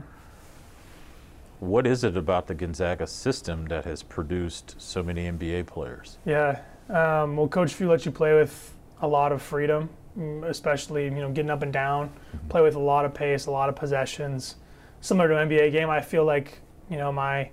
What 1.60 1.86
is 1.88 2.04
it 2.04 2.16
about 2.16 2.48
the 2.48 2.56
Gonzaga 2.56 3.08
system 3.08 3.66
that 3.66 3.84
has 3.86 4.04
produced 4.04 4.76
so 4.78 5.04
many 5.04 5.30
NBA 5.30 5.66
players? 5.66 6.18
Yeah, 6.26 6.62
um, 6.90 7.36
well, 7.36 7.48
Coach 7.48 7.74
Few 7.74 7.90
lets 7.90 8.06
you 8.06 8.12
play 8.12 8.34
with 8.34 8.74
a 9.02 9.08
lot 9.08 9.32
of 9.32 9.42
freedom, 9.42 9.90
especially 10.46 11.06
you 11.06 11.12
know 11.12 11.32
getting 11.32 11.52
up 11.52 11.62
and 11.62 11.72
down, 11.72 12.12
play 12.50 12.62
with 12.62 12.76
a 12.76 12.80
lot 12.80 13.06
of 13.06 13.14
pace, 13.14 13.46
a 13.46 13.52
lot 13.52 13.70
of 13.70 13.76
possessions. 13.76 14.56
Similar 15.02 15.30
to 15.30 15.38
an 15.38 15.50
NBA 15.50 15.72
game, 15.72 15.90
I 15.90 16.02
feel 16.02 16.26
like 16.26 16.60
you 16.90 16.98
know 16.98 17.12
my 17.12 17.50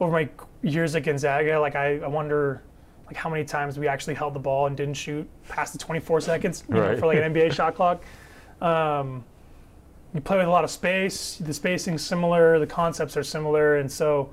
over 0.00 0.12
my 0.12 0.28
years 0.62 0.94
at 0.94 1.04
Gonzaga, 1.04 1.60
like 1.60 1.76
I, 1.76 1.98
I 1.98 2.06
wonder 2.06 2.62
like 3.06 3.16
how 3.16 3.30
many 3.30 3.44
times 3.44 3.78
we 3.78 3.88
actually 3.88 4.14
held 4.14 4.34
the 4.34 4.40
ball 4.40 4.66
and 4.66 4.76
didn't 4.76 4.94
shoot 4.94 5.26
past 5.48 5.72
the 5.72 5.78
24 5.78 6.20
seconds 6.20 6.62
right. 6.68 6.92
know, 6.92 6.96
for 6.98 7.06
like 7.06 7.18
an 7.18 7.32
NBA 7.34 7.52
shot 7.52 7.74
clock. 7.74 8.02
Um, 8.60 9.24
you 10.14 10.20
play 10.20 10.38
with 10.38 10.46
a 10.46 10.50
lot 10.50 10.64
of 10.64 10.70
space. 10.70 11.36
The 11.36 11.52
spacing's 11.52 12.04
similar. 12.04 12.58
The 12.58 12.66
concepts 12.66 13.16
are 13.16 13.22
similar, 13.22 13.76
and 13.76 13.90
so 13.90 14.30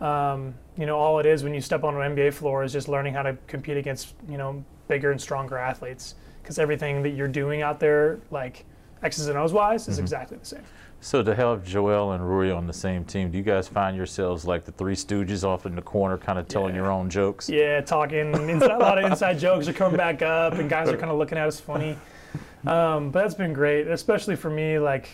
um, 0.00 0.54
you 0.76 0.86
know 0.86 0.98
all 0.98 1.18
it 1.18 1.26
is 1.26 1.42
when 1.42 1.54
you 1.54 1.60
step 1.60 1.84
on 1.84 2.00
an 2.00 2.16
NBA 2.16 2.32
floor 2.32 2.64
is 2.64 2.72
just 2.72 2.88
learning 2.88 3.14
how 3.14 3.22
to 3.22 3.36
compete 3.46 3.76
against 3.76 4.14
you 4.28 4.38
know 4.38 4.64
bigger 4.88 5.10
and 5.10 5.20
stronger 5.20 5.58
athletes 5.58 6.14
because 6.48 6.58
everything 6.58 7.02
that 7.02 7.10
you're 7.10 7.28
doing 7.28 7.60
out 7.60 7.78
there, 7.78 8.20
like 8.30 8.64
X's 9.02 9.28
and 9.28 9.36
O's 9.36 9.52
wise, 9.52 9.86
is 9.86 9.96
mm-hmm. 9.96 10.04
exactly 10.04 10.38
the 10.38 10.46
same. 10.46 10.62
So 11.02 11.22
to 11.22 11.34
have 11.34 11.62
Joel 11.62 12.12
and 12.12 12.26
Rui 12.26 12.50
on 12.50 12.66
the 12.66 12.72
same 12.72 13.04
team, 13.04 13.30
do 13.30 13.36
you 13.36 13.44
guys 13.44 13.68
find 13.68 13.94
yourselves 13.94 14.46
like 14.46 14.64
the 14.64 14.72
three 14.72 14.94
stooges 14.94 15.44
off 15.44 15.66
in 15.66 15.76
the 15.76 15.82
corner, 15.82 16.16
kind 16.16 16.38
of 16.38 16.48
telling 16.48 16.74
yeah. 16.74 16.80
your 16.80 16.90
own 16.90 17.10
jokes? 17.10 17.50
Yeah, 17.50 17.82
talking. 17.82 18.32
Inside, 18.48 18.70
a 18.70 18.78
lot 18.78 18.96
of 18.96 19.12
inside 19.12 19.38
jokes 19.38 19.68
are 19.68 19.74
coming 19.74 19.98
back 19.98 20.22
up, 20.22 20.54
and 20.54 20.70
guys 20.70 20.88
are 20.88 20.96
kind 20.96 21.12
of 21.12 21.18
looking 21.22 21.36
at 21.36 21.46
us 21.46 21.60
funny. 21.60 21.98
Um, 22.66 23.10
but 23.10 23.20
that's 23.20 23.34
been 23.34 23.52
great, 23.52 23.86
especially 23.86 24.34
for 24.34 24.48
me. 24.48 24.78
Like 24.78 25.10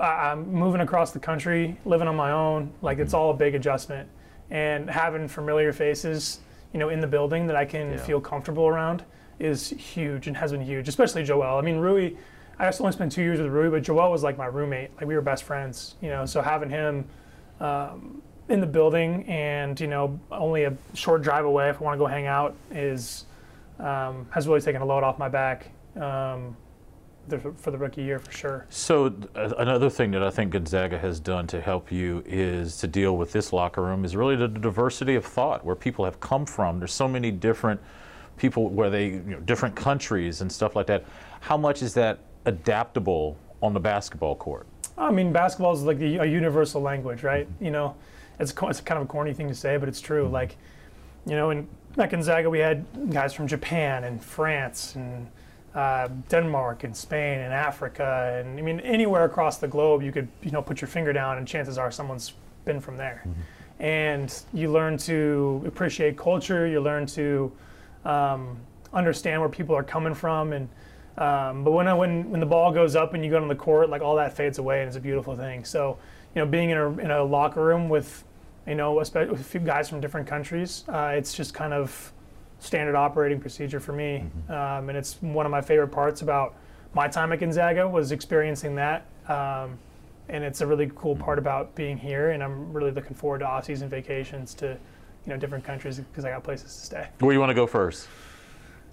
I, 0.00 0.30
am 0.30 0.52
moving 0.52 0.82
across 0.82 1.10
the 1.10 1.18
country, 1.18 1.76
living 1.84 2.06
on 2.06 2.14
my 2.14 2.30
own. 2.30 2.72
Like 2.80 3.00
it's 3.00 3.12
all 3.12 3.32
a 3.32 3.34
big 3.34 3.56
adjustment, 3.56 4.08
and 4.50 4.88
having 4.88 5.26
familiar 5.26 5.72
faces, 5.72 6.38
you 6.72 6.78
know, 6.78 6.90
in 6.90 7.00
the 7.00 7.08
building 7.08 7.48
that 7.48 7.56
I 7.56 7.64
can 7.64 7.90
yeah. 7.90 7.96
feel 7.96 8.20
comfortable 8.20 8.68
around 8.68 9.02
is 9.38 9.70
huge 9.70 10.26
and 10.26 10.36
has 10.36 10.52
been 10.52 10.60
huge. 10.60 10.88
Especially 10.88 11.24
Joel. 11.24 11.58
I 11.58 11.60
mean, 11.60 11.78
Rui 11.78 12.14
I 12.58 12.66
only 12.78 12.92
spent 12.92 13.12
two 13.12 13.22
years 13.22 13.40
with 13.40 13.50
Rui, 13.50 13.70
but 13.70 13.82
Joel 13.82 14.10
was 14.10 14.22
like 14.22 14.38
my 14.38 14.46
roommate. 14.46 14.90
Like 14.96 15.06
we 15.06 15.14
were 15.14 15.22
best 15.22 15.44
friends, 15.44 15.96
you 16.00 16.08
know. 16.08 16.24
So 16.24 16.40
having 16.40 16.70
him 16.70 17.04
um, 17.60 18.22
in 18.48 18.60
the 18.60 18.66
building 18.66 19.24
and 19.26 19.78
you 19.80 19.86
know 19.86 20.18
only 20.30 20.64
a 20.64 20.76
short 20.94 21.22
drive 21.22 21.44
away 21.44 21.68
if 21.70 21.80
I 21.80 21.84
want 21.84 21.94
to 21.94 21.98
go 21.98 22.06
hang 22.06 22.26
out 22.26 22.54
is 22.70 23.24
um, 23.80 24.26
has 24.30 24.46
really 24.46 24.60
taken 24.60 24.82
a 24.82 24.84
load 24.84 25.02
off 25.02 25.18
my 25.18 25.28
back. 25.28 25.70
Um, 25.96 26.56
for 27.56 27.70
the 27.70 27.78
rookie 27.78 28.02
year 28.02 28.18
for 28.18 28.30
sure. 28.30 28.66
So 28.68 29.06
uh, 29.34 29.54
another 29.56 29.88
thing 29.88 30.10
that 30.10 30.22
I 30.22 30.28
think 30.28 30.52
Gonzaga 30.52 30.98
has 30.98 31.18
done 31.18 31.46
to 31.46 31.60
help 31.60 31.90
you 31.90 32.22
is 32.26 32.76
to 32.78 32.86
deal 32.86 33.16
with 33.16 33.32
this 33.32 33.50
locker 33.50 33.80
room 33.80 34.04
is 34.04 34.14
really 34.14 34.36
the 34.36 34.46
diversity 34.46 35.14
of 35.14 35.24
thought, 35.24 35.64
where 35.64 35.74
people 35.74 36.04
have 36.04 36.20
come 36.20 36.44
from. 36.44 36.80
There's 36.80 36.92
so 36.92 37.08
many 37.08 37.30
different 37.30 37.80
people, 38.36 38.68
where 38.68 38.90
they 38.90 39.06
you 39.06 39.22
know, 39.22 39.40
different 39.40 39.74
countries 39.74 40.40
and 40.40 40.50
stuff 40.50 40.76
like 40.76 40.86
that. 40.86 41.04
How 41.40 41.56
much 41.56 41.82
is 41.82 41.94
that 41.94 42.18
adaptable 42.44 43.36
on 43.62 43.74
the 43.74 43.80
basketball 43.80 44.34
court? 44.36 44.66
I 44.96 45.10
mean, 45.10 45.32
basketball 45.32 45.72
is 45.72 45.82
like 45.82 46.00
a 46.00 46.26
universal 46.26 46.80
language, 46.80 47.22
right? 47.22 47.48
You 47.60 47.70
know, 47.70 47.96
it's 48.38 48.52
it's 48.62 48.80
kind 48.80 48.98
of 49.00 49.04
a 49.04 49.08
corny 49.08 49.34
thing 49.34 49.48
to 49.48 49.54
say, 49.54 49.76
but 49.76 49.88
it's 49.88 50.00
true. 50.00 50.28
Like, 50.28 50.56
you 51.26 51.34
know, 51.34 51.50
in 51.50 51.68
at 51.98 52.10
Gonzaga, 52.10 52.50
we 52.50 52.58
had 52.58 52.84
guys 53.10 53.32
from 53.32 53.46
Japan 53.46 54.04
and 54.04 54.22
France 54.22 54.94
and 54.96 55.28
uh, 55.74 56.08
Denmark 56.28 56.84
and 56.84 56.96
Spain 56.96 57.40
and 57.40 57.52
Africa, 57.52 58.40
and 58.40 58.58
I 58.58 58.62
mean 58.62 58.80
anywhere 58.80 59.24
across 59.24 59.58
the 59.58 59.68
globe, 59.68 60.02
you 60.02 60.12
could 60.12 60.28
you 60.42 60.50
know 60.50 60.62
put 60.62 60.80
your 60.80 60.88
finger 60.88 61.12
down, 61.12 61.38
and 61.38 61.46
chances 61.46 61.78
are 61.78 61.90
someone's 61.90 62.34
been 62.64 62.80
from 62.80 62.96
there. 62.96 63.22
Mm-hmm. 63.26 63.82
And 63.82 64.42
you 64.52 64.70
learn 64.70 64.96
to 64.98 65.62
appreciate 65.66 66.16
culture. 66.16 66.66
You 66.66 66.80
learn 66.80 67.06
to 67.06 67.50
um, 68.04 68.58
understand 68.92 69.40
where 69.40 69.50
people 69.50 69.74
are 69.76 69.82
coming 69.82 70.14
from, 70.14 70.52
and 70.52 70.68
um, 71.16 71.64
but 71.64 71.72
when 71.72 71.96
when 71.96 72.30
when 72.30 72.40
the 72.40 72.46
ball 72.46 72.72
goes 72.72 72.96
up 72.96 73.14
and 73.14 73.24
you 73.24 73.30
go 73.30 73.40
on 73.40 73.48
the 73.48 73.54
court, 73.54 73.90
like 73.90 74.02
all 74.02 74.16
that 74.16 74.36
fades 74.36 74.58
away, 74.58 74.80
and 74.80 74.88
it's 74.88 74.96
a 74.96 75.00
beautiful 75.00 75.36
thing. 75.36 75.64
So 75.64 75.98
you 76.34 76.42
know, 76.42 76.46
being 76.46 76.70
in 76.70 76.78
a 76.78 76.88
in 76.98 77.10
a 77.10 77.22
locker 77.22 77.64
room 77.64 77.88
with 77.88 78.24
you 78.66 78.74
know, 78.74 79.00
especially 79.00 79.30
with 79.30 79.40
a 79.40 79.44
few 79.44 79.60
guys 79.60 79.88
from 79.88 80.00
different 80.00 80.26
countries, 80.26 80.84
uh, 80.88 81.12
it's 81.14 81.34
just 81.34 81.52
kind 81.54 81.72
of 81.72 82.12
standard 82.58 82.94
operating 82.94 83.40
procedure 83.40 83.80
for 83.80 83.92
me. 83.92 84.24
Mm-hmm. 84.24 84.52
Um, 84.52 84.88
and 84.88 84.96
it's 84.96 85.20
one 85.20 85.46
of 85.46 85.52
my 85.52 85.60
favorite 85.60 85.88
parts 85.88 86.22
about 86.22 86.54
my 86.94 87.08
time 87.08 87.32
at 87.32 87.40
Gonzaga 87.40 87.86
was 87.86 88.12
experiencing 88.12 88.74
that. 88.76 89.06
Um, 89.28 89.78
and 90.28 90.42
it's 90.42 90.62
a 90.62 90.66
really 90.66 90.90
cool 90.94 91.14
part 91.14 91.38
mm-hmm. 91.38 91.46
about 91.46 91.74
being 91.74 91.98
here. 91.98 92.30
And 92.30 92.42
I'm 92.42 92.72
really 92.72 92.90
looking 92.90 93.14
forward 93.14 93.40
to 93.40 93.46
off-season 93.46 93.88
vacations 93.88 94.54
to, 94.54 94.78
you 95.26 95.32
know, 95.32 95.38
different 95.38 95.64
countries 95.64 95.98
because 95.98 96.24
I 96.24 96.30
got 96.30 96.44
places 96.44 96.74
to 96.74 96.86
stay. 96.86 97.08
Where 97.18 97.30
do 97.30 97.34
you 97.34 97.40
want 97.40 97.50
to 97.50 97.54
go 97.54 97.66
first? 97.66 98.08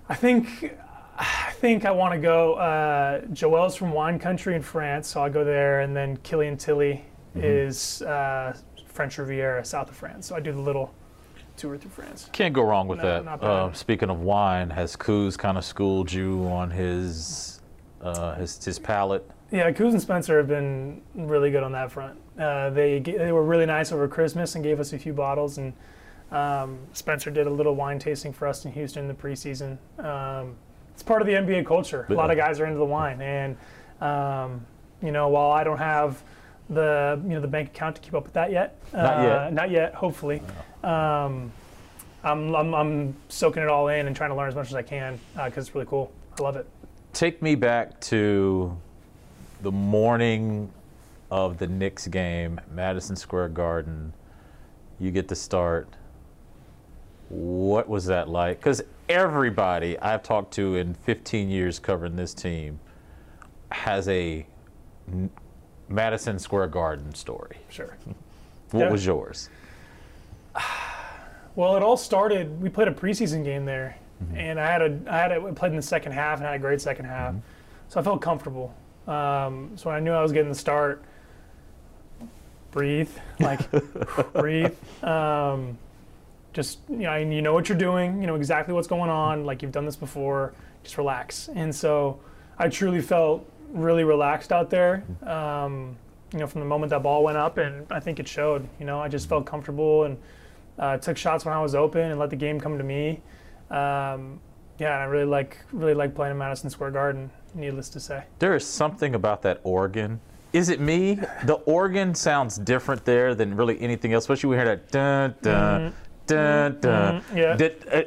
I 0.10 0.16
think 0.16 0.74
I 1.18 1.52
think 1.54 1.86
I 1.86 1.92
want 1.92 2.14
to 2.14 2.20
go. 2.20 2.56
Uh, 2.56 3.22
Joel's 3.28 3.76
from 3.76 3.92
wine 3.92 4.18
country 4.18 4.56
in 4.56 4.62
France, 4.62 5.10
so 5.10 5.22
I'll 5.22 5.30
go 5.30 5.44
there. 5.44 5.82
And 5.82 5.96
then 5.96 6.18
Killian 6.18 6.58
Tilly 6.58 7.06
mm-hmm. 7.36 7.44
is 7.44 8.02
uh, 8.02 8.58
French 8.88 9.18
Riviera, 9.18 9.64
south 9.64 9.90
of 9.90 9.96
France. 9.96 10.28
So 10.28 10.36
I 10.36 10.40
do 10.40 10.52
the 10.52 10.60
little 10.60 10.94
tour 11.58 11.78
through 11.78 11.92
France. 11.92 12.30
Can't 12.32 12.54
go 12.54 12.64
wrong 12.64 12.88
with 12.88 13.00
no, 13.00 13.24
that. 13.24 13.44
Uh, 13.44 13.72
speaking 13.74 14.10
of 14.10 14.22
wine, 14.22 14.70
has 14.70 14.96
Kuz 14.96 15.38
kind 15.38 15.58
of 15.58 15.66
schooled 15.66 16.12
you 16.12 16.46
on 16.48 16.72
his 16.72 17.62
uh, 18.02 18.36
his 18.36 18.64
his 18.64 18.80
palate? 18.80 19.30
Yeah, 19.52 19.70
Kuz 19.72 19.92
and 19.92 20.02
Spencer 20.02 20.38
have 20.38 20.48
been 20.48 21.02
really 21.14 21.52
good 21.52 21.64
on 21.64 21.74
that 21.74 21.92
front. 21.92 22.18
Uh, 22.40 22.70
they 22.70 23.00
they 23.00 23.32
were 23.32 23.44
really 23.44 23.66
nice 23.66 23.92
over 23.92 24.08
Christmas 24.08 24.56
and 24.56 24.64
gave 24.64 24.80
us 24.80 24.94
a 24.94 24.98
few 24.98 25.14
bottles, 25.14 25.58
and 25.58 25.74
um, 26.32 26.80
Spencer 26.94 27.30
did 27.30 27.48
a 27.48 27.50
little 27.50 27.76
wine 27.76 28.00
tasting 28.00 28.32
for 28.32 28.48
us 28.48 28.66
in 28.66 28.72
Houston 28.72 29.04
in 29.04 29.08
the 29.08 29.14
preseason. 29.14 29.78
Um, 30.00 30.56
it's 30.94 31.04
part 31.04 31.22
of 31.22 31.28
the 31.28 31.34
NBA 31.34 31.66
culture. 31.66 32.06
A 32.10 32.14
lot 32.14 32.32
of 32.32 32.38
guys 32.38 32.60
are 32.60 32.66
into 32.66 32.78
the 32.78 32.86
wine, 32.86 33.22
and 33.22 33.58
um, 34.02 34.66
you 35.02 35.12
know, 35.12 35.30
while 35.30 35.52
I 35.52 35.64
don't 35.64 35.78
have 35.78 36.22
the 36.70 37.20
you 37.24 37.30
know 37.30 37.42
the 37.42 37.48
bank 37.48 37.70
account 37.70 37.96
to 37.98 38.02
keep 38.02 38.14
up 38.14 38.24
with 38.24 38.34
that 38.34 38.52
yet. 38.52 38.78
Not 38.94 39.20
uh, 39.20 39.24
yet. 39.24 39.54
Not 39.54 39.72
yet. 39.72 39.94
Hopefully. 39.94 40.42
Um, 40.84 41.52
I'm, 42.24 42.56
I'm, 42.56 42.74
I'm 42.76 43.16
soaking 43.30 43.64
it 43.64 43.70
all 43.70 43.88
in 43.88 44.08
and 44.08 44.16
trying 44.16 44.30
to 44.30 44.36
learn 44.36 44.48
as 44.48 44.56
much 44.56 44.68
as 44.68 44.76
I 44.76 44.84
can 44.84 45.20
because 45.34 45.58
uh, 45.58 45.62
it's 45.62 45.76
really 45.76 45.88
cool. 45.88 46.12
I 46.40 46.44
love 46.44 46.56
it. 46.56 46.68
Take 47.14 47.42
me 47.42 47.56
back 47.56 48.00
to 48.02 48.78
the 49.62 49.72
morning 49.72 50.72
of 51.30 51.58
the 51.58 51.68
Knicks 51.68 52.08
game, 52.08 52.60
Madison 52.72 53.16
Square 53.16 53.50
Garden. 53.50 54.14
You 55.00 55.12
get 55.12 55.28
to 55.30 55.36
start. 55.36 55.90
What 57.32 57.88
was 57.88 58.06
that 58.08 58.28
like? 58.28 58.60
Because 58.60 58.84
everybody 59.08 59.98
I've 60.00 60.22
talked 60.22 60.54
to 60.56 60.76
in 60.76 60.94
15 60.94 61.50
years 61.50 61.80
covering 61.80 62.18
this 62.18 62.34
team 62.34 62.78
has 63.72 64.10
a 64.10 64.46
Madison 65.88 66.40
Square 66.40 66.68
Garden 66.68 67.16
story. 67.16 67.58
Sure. 67.70 67.96
what 68.72 68.82
yeah. 68.82 68.92
was 68.92 69.06
yours? 69.06 69.50
Well, 71.54 71.76
it 71.76 71.84
all 71.84 71.98
started. 71.98 72.62
We 72.62 72.70
played 72.70 72.88
a 72.88 72.94
preseason 72.94 73.44
game 73.44 73.66
there, 73.66 73.98
mm-hmm. 74.24 74.38
and 74.38 74.58
I 74.58 74.72
had 74.72 74.82
a 74.82 75.00
I 75.06 75.18
had 75.18 75.32
a, 75.34 75.52
played 75.52 75.72
in 75.72 75.76
the 75.76 75.82
second 75.82 76.14
half 76.14 76.38
and 76.38 76.46
had 76.46 76.56
a 76.56 76.60
great 76.60 76.80
second 76.80 77.04
half, 77.04 77.34
mm-hmm. 77.34 77.42
so 77.90 78.00
I 78.00 78.04
felt 78.04 78.22
comfortable. 78.22 78.74
Um, 79.06 79.74
so 79.76 79.90
when 79.90 79.98
I 79.98 80.00
knew 80.00 80.14
I 80.14 80.22
was 80.22 80.32
getting 80.32 80.48
the 80.48 80.56
start, 80.56 81.04
breathe, 82.72 83.10
like 83.42 83.70
breathe. 84.34 84.74
Um, 85.04 85.78
just 86.54 86.80
you 86.90 86.98
know, 86.98 87.16
you 87.16 87.42
know 87.42 87.54
what 87.54 87.70
you're 87.70 87.78
doing. 87.78 88.22
You 88.22 88.28
know 88.28 88.36
exactly 88.36 88.74
what's 88.74 88.88
going 88.88 89.10
on. 89.10 89.46
Like 89.46 89.62
you've 89.62 89.72
done 89.72 89.86
this 89.86 89.96
before. 89.96 90.54
Just 90.84 90.98
relax. 90.98 91.50
And 91.56 91.74
so 91.74 92.20
I 92.58 92.68
truly 92.68 93.02
felt 93.02 93.50
really 93.70 94.04
relaxed 94.04 94.52
out 94.52 94.70
there. 94.70 95.04
Um, 95.24 95.96
you 96.34 96.40
know, 96.40 96.48
from 96.48 96.62
the 96.62 96.68
moment 96.68 96.90
that 96.92 97.04
ball 97.04 97.24
went 97.24 97.38
up, 97.38 97.58
and 97.58 97.86
I 97.92 98.00
think 98.00 98.20
it 98.20 98.28
showed. 98.28 98.68
You 98.80 98.86
know, 98.86 99.00
I 99.00 99.08
just 99.08 99.28
felt 99.28 99.46
comfortable 99.46 100.06
and 100.06 100.18
uh, 100.80 100.98
took 100.98 101.18
shots 101.18 101.46
when 101.46 101.54
I 101.54 101.62
was 101.62 101.76
open 101.76 102.12
and 102.12 102.20
let 102.20 102.30
the 102.30 102.36
game 102.36 102.60
come 102.60 102.78
to 102.78 102.84
me. 102.84 103.22
Um, 103.70 104.40
yeah, 104.80 104.98
I 104.98 105.04
really 105.04 105.26
like 105.26 105.58
really 105.72 105.94
like 105.94 106.16
playing 106.16 106.32
in 106.32 106.38
Madison 106.38 106.70
Square 106.70 106.92
Garden. 106.92 107.30
Needless 107.54 107.90
to 107.90 108.00
say, 108.00 108.24
there 108.40 108.56
is 108.56 108.66
something 108.66 109.14
about 109.14 109.42
that 109.44 109.60
organ. 109.64 110.20
Is 110.54 110.70
it 110.70 110.80
me? 110.82 111.16
The 111.46 111.62
organ 111.66 112.14
sounds 112.16 112.58
different 112.58 113.06
there 113.06 113.36
than 113.36 113.56
really 113.56 113.80
anything 113.80 114.14
else. 114.14 114.24
Especially 114.24 114.50
when 114.50 114.58
we 114.58 114.66
hear 114.66 114.76
that 114.76 114.92
dun 114.92 115.36
dun 115.42 115.82
mm-hmm. 115.82 115.98
Dun 116.32 116.80
dun. 116.80 117.22
Mm-hmm. 117.22 117.38
Yeah. 117.38 117.56
Did, 117.56 117.88
uh, 117.92 118.02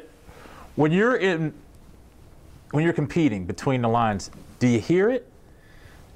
when 0.75 0.91
you're 0.91 1.15
in, 1.17 1.53
when 2.71 2.83
you're 2.83 2.93
competing 2.93 3.45
between 3.45 3.81
the 3.81 3.89
lines, 3.89 4.31
do 4.59 4.67
you 4.67 4.79
hear 4.79 5.09
it? 5.09 5.29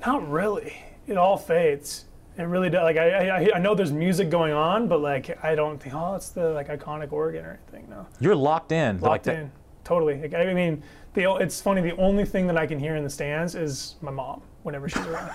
Not 0.06 0.30
really. 0.30 0.74
It 1.08 1.18
all 1.18 1.38
fades. 1.38 2.06
It 2.38 2.44
really 2.44 2.70
does. 2.70 2.84
Like 2.84 2.98
I, 2.98 3.30
I, 3.30 3.50
I 3.56 3.60
know 3.60 3.76
there's 3.76 3.92
music 3.92 4.30
going 4.30 4.54
on, 4.54 4.88
but 4.88 5.02
like 5.02 5.44
I 5.44 5.56
don't 5.56 5.78
think, 5.78 5.94
oh, 5.94 6.16
it's 6.16 6.30
the 6.30 6.50
like 6.52 6.68
iconic 6.70 7.12
organ 7.12 7.46
or 7.46 7.60
anything. 7.72 7.90
No. 7.90 8.08
You're 8.20 8.36
locked 8.36 8.72
in. 8.72 9.00
Locked 9.00 9.28
like 9.28 9.36
in. 9.36 9.44
That. 9.44 9.52
Totally. 9.84 10.22
Like, 10.22 10.34
I 10.34 10.54
mean, 10.54 10.82
the 11.14 11.36
it's 11.36 11.62
funny. 11.62 11.82
The 11.82 11.96
only 11.98 12.26
thing 12.26 12.48
that 12.48 12.58
I 12.58 12.66
can 12.66 12.80
hear 12.80 12.96
in 12.96 13.04
the 13.04 13.10
stands 13.10 13.56
is 13.56 13.96
my 14.02 14.12
mom 14.12 14.42
whenever 14.64 14.88
she's 14.88 15.06
around. 15.06 15.32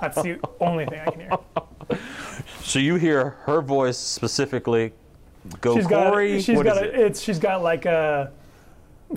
That's 0.00 0.20
the 0.20 0.40
only 0.60 0.84
thing 0.84 1.00
I 1.00 1.10
can 1.10 1.20
hear. 1.20 1.30
So 2.62 2.78
you 2.78 2.94
hear 2.94 3.30
her 3.44 3.60
voice 3.60 3.98
specifically. 3.98 4.92
Go 5.60 5.76
she's 5.76 5.86
Corey. 5.86 6.34
Got, 6.34 6.42
she's 6.44 6.56
what 6.56 6.66
got 6.66 6.78
a, 6.78 6.84
it? 6.84 6.94
it's 6.94 7.20
she's 7.20 7.38
got 7.38 7.62
like 7.62 7.84
a 7.84 8.30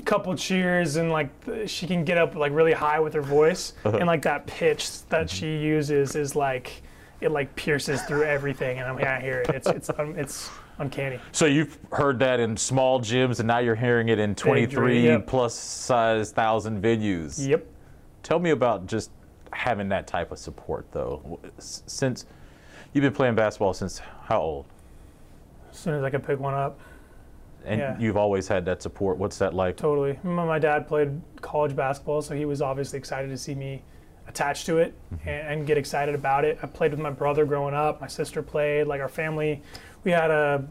couple 0.03 0.36
cheers 0.36 0.98
and 0.98 1.12
like 1.12 1.29
she 1.67 1.88
can 1.88 2.03
get 2.03 2.17
up 2.17 2.36
like 2.36 2.51
really 2.51 2.74
high 2.74 3.00
with 3.00 3.13
her 3.13 3.22
voice 3.22 3.74
uh-huh. 3.86 3.98
and 3.98 4.08
like 4.08 4.22
that 4.24 4.46
pitch 4.46 5.03
that 5.08 5.27
mm-hmm. 5.27 5.36
she 5.36 5.58
uses 5.58 6.15
is 6.15 6.36
like 6.36 6.82
it 7.22 7.32
like 7.32 7.55
pierces 7.55 8.01
through 8.03 8.24
everything 8.24 8.79
and 8.79 8.88
I'm 8.88 9.00
yeah, 9.00 9.17
I 9.17 9.22
hear 9.22 9.41
it. 9.41 9.50
It's 9.50 9.67
it's 9.67 9.89
um, 9.98 10.17
it's 10.17 10.50
uncanny. 10.79 11.20
So 11.32 11.46
you've 11.46 11.77
heard 11.91 12.20
that 12.20 12.39
in 12.39 12.58
small 12.58 13.00
gyms 13.00 13.39
and 13.39 13.48
now 13.48 13.60
you're 13.60 13.75
hearing 13.75 14.10
it 14.10 14.20
in 14.20 14.36
23 14.36 15.03
yep. 15.03 15.27
plus 15.27 15.53
size 15.53 16.32
thousand 16.32 16.82
venues. 16.82 17.48
Yep. 17.48 17.65
Tell 18.24 18.39
me 18.39 18.50
about 18.50 18.88
just 18.88 19.12
having 19.51 19.88
that 19.89 20.08
type 20.08 20.32
of 20.32 20.39
support 20.39 20.88
though. 20.91 21.39
Since 21.60 22.25
you've 22.94 23.03
been 23.03 23.13
playing 23.13 23.36
basketball 23.36 23.74
since 23.74 24.00
how 24.24 24.41
old? 24.41 24.65
As 25.75 25.82
soon 25.82 25.94
as 25.94 26.03
I 26.03 26.10
could 26.10 26.25
pick 26.25 26.39
one 26.39 26.53
up 26.53 26.79
and 27.65 27.79
yeah. 27.79 27.98
you've 28.00 28.17
always 28.17 28.48
had 28.48 28.65
that 28.65 28.82
support. 28.82 29.17
What's 29.17 29.38
that 29.39 29.53
like? 29.53 29.77
Totally. 29.77 30.20
My 30.24 30.60
dad 30.60 30.88
played 30.88 31.22
college 31.41 31.75
basketball, 31.75 32.22
so 32.22 32.36
he 32.36 32.46
was 32.46 32.62
obviously 32.62 33.00
excited 33.00 33.29
to 33.29 33.38
see 33.38 33.55
me 33.55 33.82
attached 34.27 34.65
to 34.67 34.77
it 34.77 34.94
mm-hmm. 35.13 35.27
and, 35.29 35.67
get 35.67 35.77
excited 35.77 36.15
about 36.15 36.46
it. 36.46 36.58
I 36.63 36.67
played 36.67 36.91
with 36.91 37.00
my 37.00 37.10
brother 37.12 37.46
growing 37.46 37.75
up. 37.75 38.01
My 38.01 38.08
sister 38.08 38.41
played. 38.41 38.88
Like 38.88 39.01
our 39.01 39.10
family, 39.10 39.62
we 40.03 40.12
had 40.12 40.32
a 40.32 40.65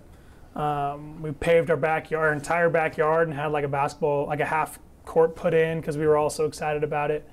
um, 0.59 1.21
we 1.21 1.33
paved 1.33 1.71
our 1.71 1.77
backyard, 1.77 2.29
our 2.29 2.33
entire 2.33 2.71
backyard, 2.71 3.29
and 3.29 3.37
had 3.37 3.49
like 3.49 3.65
a 3.65 3.69
basketball, 3.69 4.27
like 4.27 4.41
a 4.41 4.45
half 4.45 4.79
court 5.05 5.35
put 5.35 5.53
in 5.53 5.81
because 5.81 5.99
we 5.99 6.07
were 6.07 6.17
all 6.17 6.31
so 6.31 6.47
excited 6.47 6.85
about 6.85 7.11
it. 7.11 7.29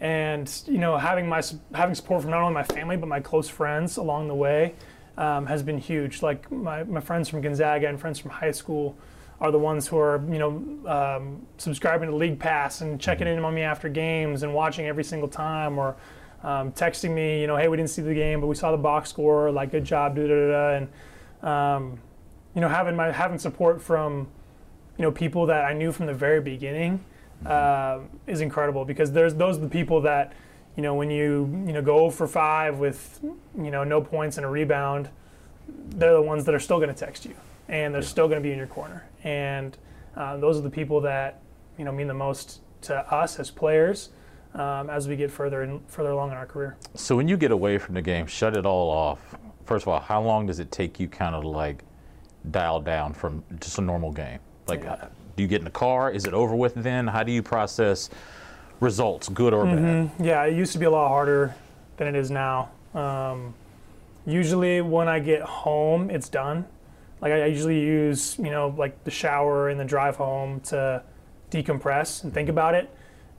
And 0.00 0.50
you 0.66 0.78
know, 0.78 0.96
having 0.96 1.28
my 1.28 1.42
having 1.72 1.94
support 1.94 2.22
from 2.22 2.30
not 2.30 2.42
only 2.42 2.54
my 2.54 2.64
family 2.64 2.96
but 2.96 3.08
my 3.08 3.20
close 3.20 3.48
friends 3.48 3.96
along 3.96 4.28
the 4.28 4.34
way 4.34 4.74
um, 5.18 5.44
has 5.46 5.62
been 5.62 5.76
huge. 5.76 6.22
Like 6.22 6.50
my, 6.50 6.84
my 6.84 7.00
friends 7.00 7.28
from 7.28 7.42
Gonzaga 7.42 7.88
and 7.88 8.00
friends 8.00 8.18
from 8.18 8.30
high 8.30 8.52
school 8.52 8.96
are 9.40 9.50
the 9.50 9.58
ones 9.58 9.86
who 9.86 9.98
are 9.98 10.22
you 10.30 10.38
know 10.38 10.88
um, 10.90 11.46
subscribing 11.58 12.08
to 12.08 12.16
League 12.16 12.38
Pass 12.38 12.80
and 12.80 12.98
checking 12.98 13.26
in 13.26 13.38
on 13.44 13.54
me 13.54 13.62
after 13.62 13.88
games 13.88 14.42
and 14.42 14.54
watching 14.54 14.86
every 14.86 15.04
single 15.04 15.28
time 15.28 15.78
or 15.78 15.96
um, 16.42 16.70
texting 16.72 17.10
me, 17.14 17.40
you 17.40 17.48
know, 17.48 17.56
hey, 17.56 17.66
we 17.66 17.76
didn't 17.76 17.90
see 17.90 18.02
the 18.02 18.14
game, 18.14 18.40
but 18.40 18.46
we 18.46 18.54
saw 18.54 18.70
the 18.70 18.78
box 18.78 19.10
score. 19.10 19.50
Like, 19.50 19.72
good 19.72 19.84
job, 19.84 20.14
da 20.14 20.26
da 20.26 20.48
da. 20.48 20.76
And 20.76 20.88
um, 21.42 22.00
you 22.54 22.60
know, 22.60 22.68
having 22.68 22.96
my 22.96 23.10
having 23.10 23.38
support 23.38 23.82
from 23.82 24.28
you 24.96 25.02
know 25.02 25.10
people 25.10 25.46
that 25.46 25.64
I 25.64 25.72
knew 25.72 25.90
from 25.92 26.06
the 26.06 26.14
very 26.14 26.40
beginning 26.40 27.04
uh, 27.44 28.00
is 28.28 28.40
incredible 28.40 28.84
because 28.84 29.12
there's 29.12 29.34
those 29.34 29.58
are 29.58 29.62
the 29.62 29.68
people 29.68 30.00
that 30.02 30.32
you 30.78 30.82
know 30.82 30.94
when 30.94 31.10
you 31.10 31.50
you 31.66 31.72
know 31.72 31.82
go 31.82 32.08
for 32.08 32.28
five 32.28 32.78
with 32.78 33.18
you 33.22 33.70
know 33.72 33.82
no 33.82 34.00
points 34.00 34.36
and 34.36 34.46
a 34.46 34.48
rebound, 34.48 35.10
they're 35.88 36.14
the 36.14 36.22
ones 36.22 36.44
that 36.44 36.54
are 36.54 36.60
still 36.60 36.78
going 36.78 36.88
to 36.88 36.94
text 36.94 37.24
you 37.24 37.34
and 37.68 37.92
they're 37.92 38.00
still 38.00 38.28
going 38.28 38.40
to 38.40 38.42
be 38.42 38.52
in 38.52 38.58
your 38.58 38.68
corner 38.68 39.04
and 39.24 39.76
uh, 40.16 40.36
those 40.36 40.56
are 40.56 40.60
the 40.60 40.70
people 40.70 41.00
that 41.00 41.40
you 41.78 41.84
know 41.84 41.90
mean 41.90 42.06
the 42.06 42.14
most 42.14 42.60
to 42.80 42.94
us 43.12 43.40
as 43.40 43.50
players 43.50 44.10
um, 44.54 44.88
as 44.88 45.08
we 45.08 45.16
get 45.16 45.32
further 45.32 45.62
and 45.62 45.80
further 45.88 46.10
along 46.10 46.30
in 46.30 46.36
our 46.36 46.46
career. 46.46 46.76
So 46.94 47.16
when 47.16 47.26
you 47.26 47.36
get 47.36 47.50
away 47.50 47.76
from 47.78 47.96
the 47.96 48.02
game, 48.02 48.28
shut 48.28 48.56
it 48.56 48.64
all 48.64 48.88
off. 48.88 49.36
First 49.66 49.82
of 49.82 49.88
all, 49.88 49.98
how 49.98 50.22
long 50.22 50.46
does 50.46 50.60
it 50.60 50.70
take 50.70 51.00
you 51.00 51.08
kind 51.08 51.34
of 51.34 51.44
like 51.44 51.82
dial 52.52 52.80
down 52.80 53.14
from 53.14 53.42
just 53.60 53.78
a 53.78 53.82
normal 53.82 54.12
game? 54.12 54.38
Like, 54.68 54.84
Yeah. 54.84 54.92
uh, 54.92 55.08
do 55.36 55.42
you 55.42 55.48
get 55.48 55.58
in 55.58 55.64
the 55.64 55.70
car? 55.70 56.12
Is 56.12 56.24
it 56.24 56.34
over 56.34 56.54
with 56.54 56.74
then? 56.74 57.08
How 57.08 57.24
do 57.24 57.32
you 57.32 57.42
process 57.42 58.10
results, 58.80 59.28
good 59.28 59.52
or 59.52 59.64
bad? 59.64 60.10
Yeah, 60.20 60.44
it 60.44 60.56
used 60.56 60.72
to 60.72 60.78
be 60.78 60.86
a 60.86 60.90
lot 60.90 61.08
harder 61.08 61.54
than 61.96 62.08
it 62.08 62.14
is 62.14 62.30
now. 62.30 62.70
Um, 62.94 63.54
usually, 64.26 64.80
when 64.80 65.08
I 65.08 65.18
get 65.18 65.42
home, 65.42 66.10
it's 66.10 66.28
done. 66.28 66.66
Like 67.20 67.32
I 67.32 67.46
usually 67.46 67.80
use, 67.80 68.38
you 68.38 68.50
know, 68.50 68.74
like 68.76 69.04
the 69.04 69.10
shower 69.10 69.68
and 69.68 69.78
the 69.80 69.84
drive 69.84 70.16
home 70.16 70.60
to 70.60 71.02
decompress 71.50 72.22
and 72.22 72.32
think 72.32 72.48
about 72.48 72.74
it. 72.74 72.94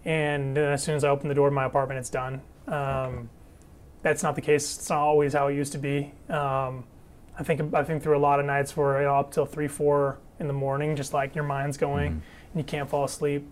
And 0.06 0.56
then 0.56 0.74
as 0.74 0.84
soon 0.84 0.96
as 0.96 1.04
I 1.04 1.10
open 1.10 1.30
the 1.30 1.36
door 1.36 1.50
to 1.50 1.56
my 1.56 1.66
apartment, 1.66 2.00
it's 2.00 2.10
done. 2.10 2.42
Um, 2.68 3.30
That's 4.02 4.24
not 4.24 4.36
the 4.36 4.42
case. 4.42 4.78
It's 4.78 4.90
not 4.90 5.00
always 5.00 5.34
how 5.34 5.48
it 5.48 5.56
used 5.56 5.72
to 5.74 5.78
be. 5.78 6.12
Um, 6.30 6.84
I 7.38 7.44
think 7.44 7.74
I 7.74 7.84
think 7.84 8.04
through 8.04 8.18
a 8.18 8.20
lot 8.20 8.40
of 8.40 8.46
nights 8.46 8.76
where 8.76 9.00
you 9.00 9.08
know, 9.08 9.16
up 9.16 9.32
till 9.32 9.46
three, 9.46 9.68
four 9.68 10.20
in 10.40 10.48
the 10.48 10.54
morning, 10.54 10.96
just 10.96 11.14
like 11.14 11.36
your 11.36 11.44
mind's 11.46 11.78
going 11.78 12.12
and 12.12 12.22
you 12.56 12.64
can't 12.64 12.90
fall 12.90 13.06
asleep. 13.06 13.48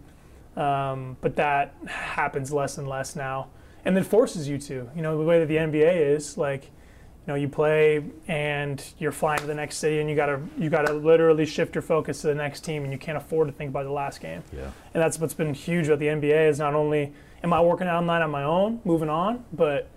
Um, 0.58 1.18
but 1.22 1.36
that 1.36 1.76
happens 1.88 2.52
less 2.52 2.80
and 2.80 2.88
less 2.88 3.16
now, 3.16 3.50
and 3.86 3.96
then 3.96 4.04
forces 4.04 4.50
you 4.50 4.58
to. 4.58 4.90
You 4.96 5.02
know, 5.04 5.18
the 5.18 5.24
way 5.24 5.40
that 5.40 5.46
the 5.46 5.58
NBA 5.58 6.16
is, 6.16 6.36
like, 6.36 6.64
you 6.64 7.28
know, 7.28 7.36
you 7.36 7.48
play 7.48 8.04
and 8.28 8.84
you're 8.98 9.12
flying 9.12 9.40
to 9.40 9.46
the 9.46 9.54
next 9.54 9.78
city, 9.78 10.00
and 10.00 10.10
you 10.10 10.16
gotta 10.16 10.42
you 10.58 10.72
gotta 10.72 10.94
literally 10.94 11.46
shift 11.46 11.76
your 11.76 11.84
focus 11.84 12.22
to 12.22 12.28
the 12.28 12.36
next 12.36 12.62
team, 12.62 12.84
and 12.84 12.92
you 12.92 12.98
can't 12.98 13.18
afford 13.18 13.48
to 13.48 13.54
think 13.54 13.70
about 13.70 13.84
the 13.84 13.92
last 13.92 14.20
game. 14.20 14.44
Yeah. 14.52 14.72
And 14.96 15.04
that's 15.04 15.20
what's 15.20 15.36
been 15.36 15.54
huge 15.54 15.88
about 15.88 16.00
the 16.00 16.08
NBA 16.08 16.50
is 16.50 16.58
not 16.58 16.74
only 16.74 17.14
am 17.44 17.54
I 17.54 17.62
working 17.62 17.88
out 17.88 17.98
online 17.98 18.24
on 18.24 18.32
my 18.32 18.44
own, 18.44 18.82
moving 18.84 19.10
on, 19.10 19.46
but 19.54 19.90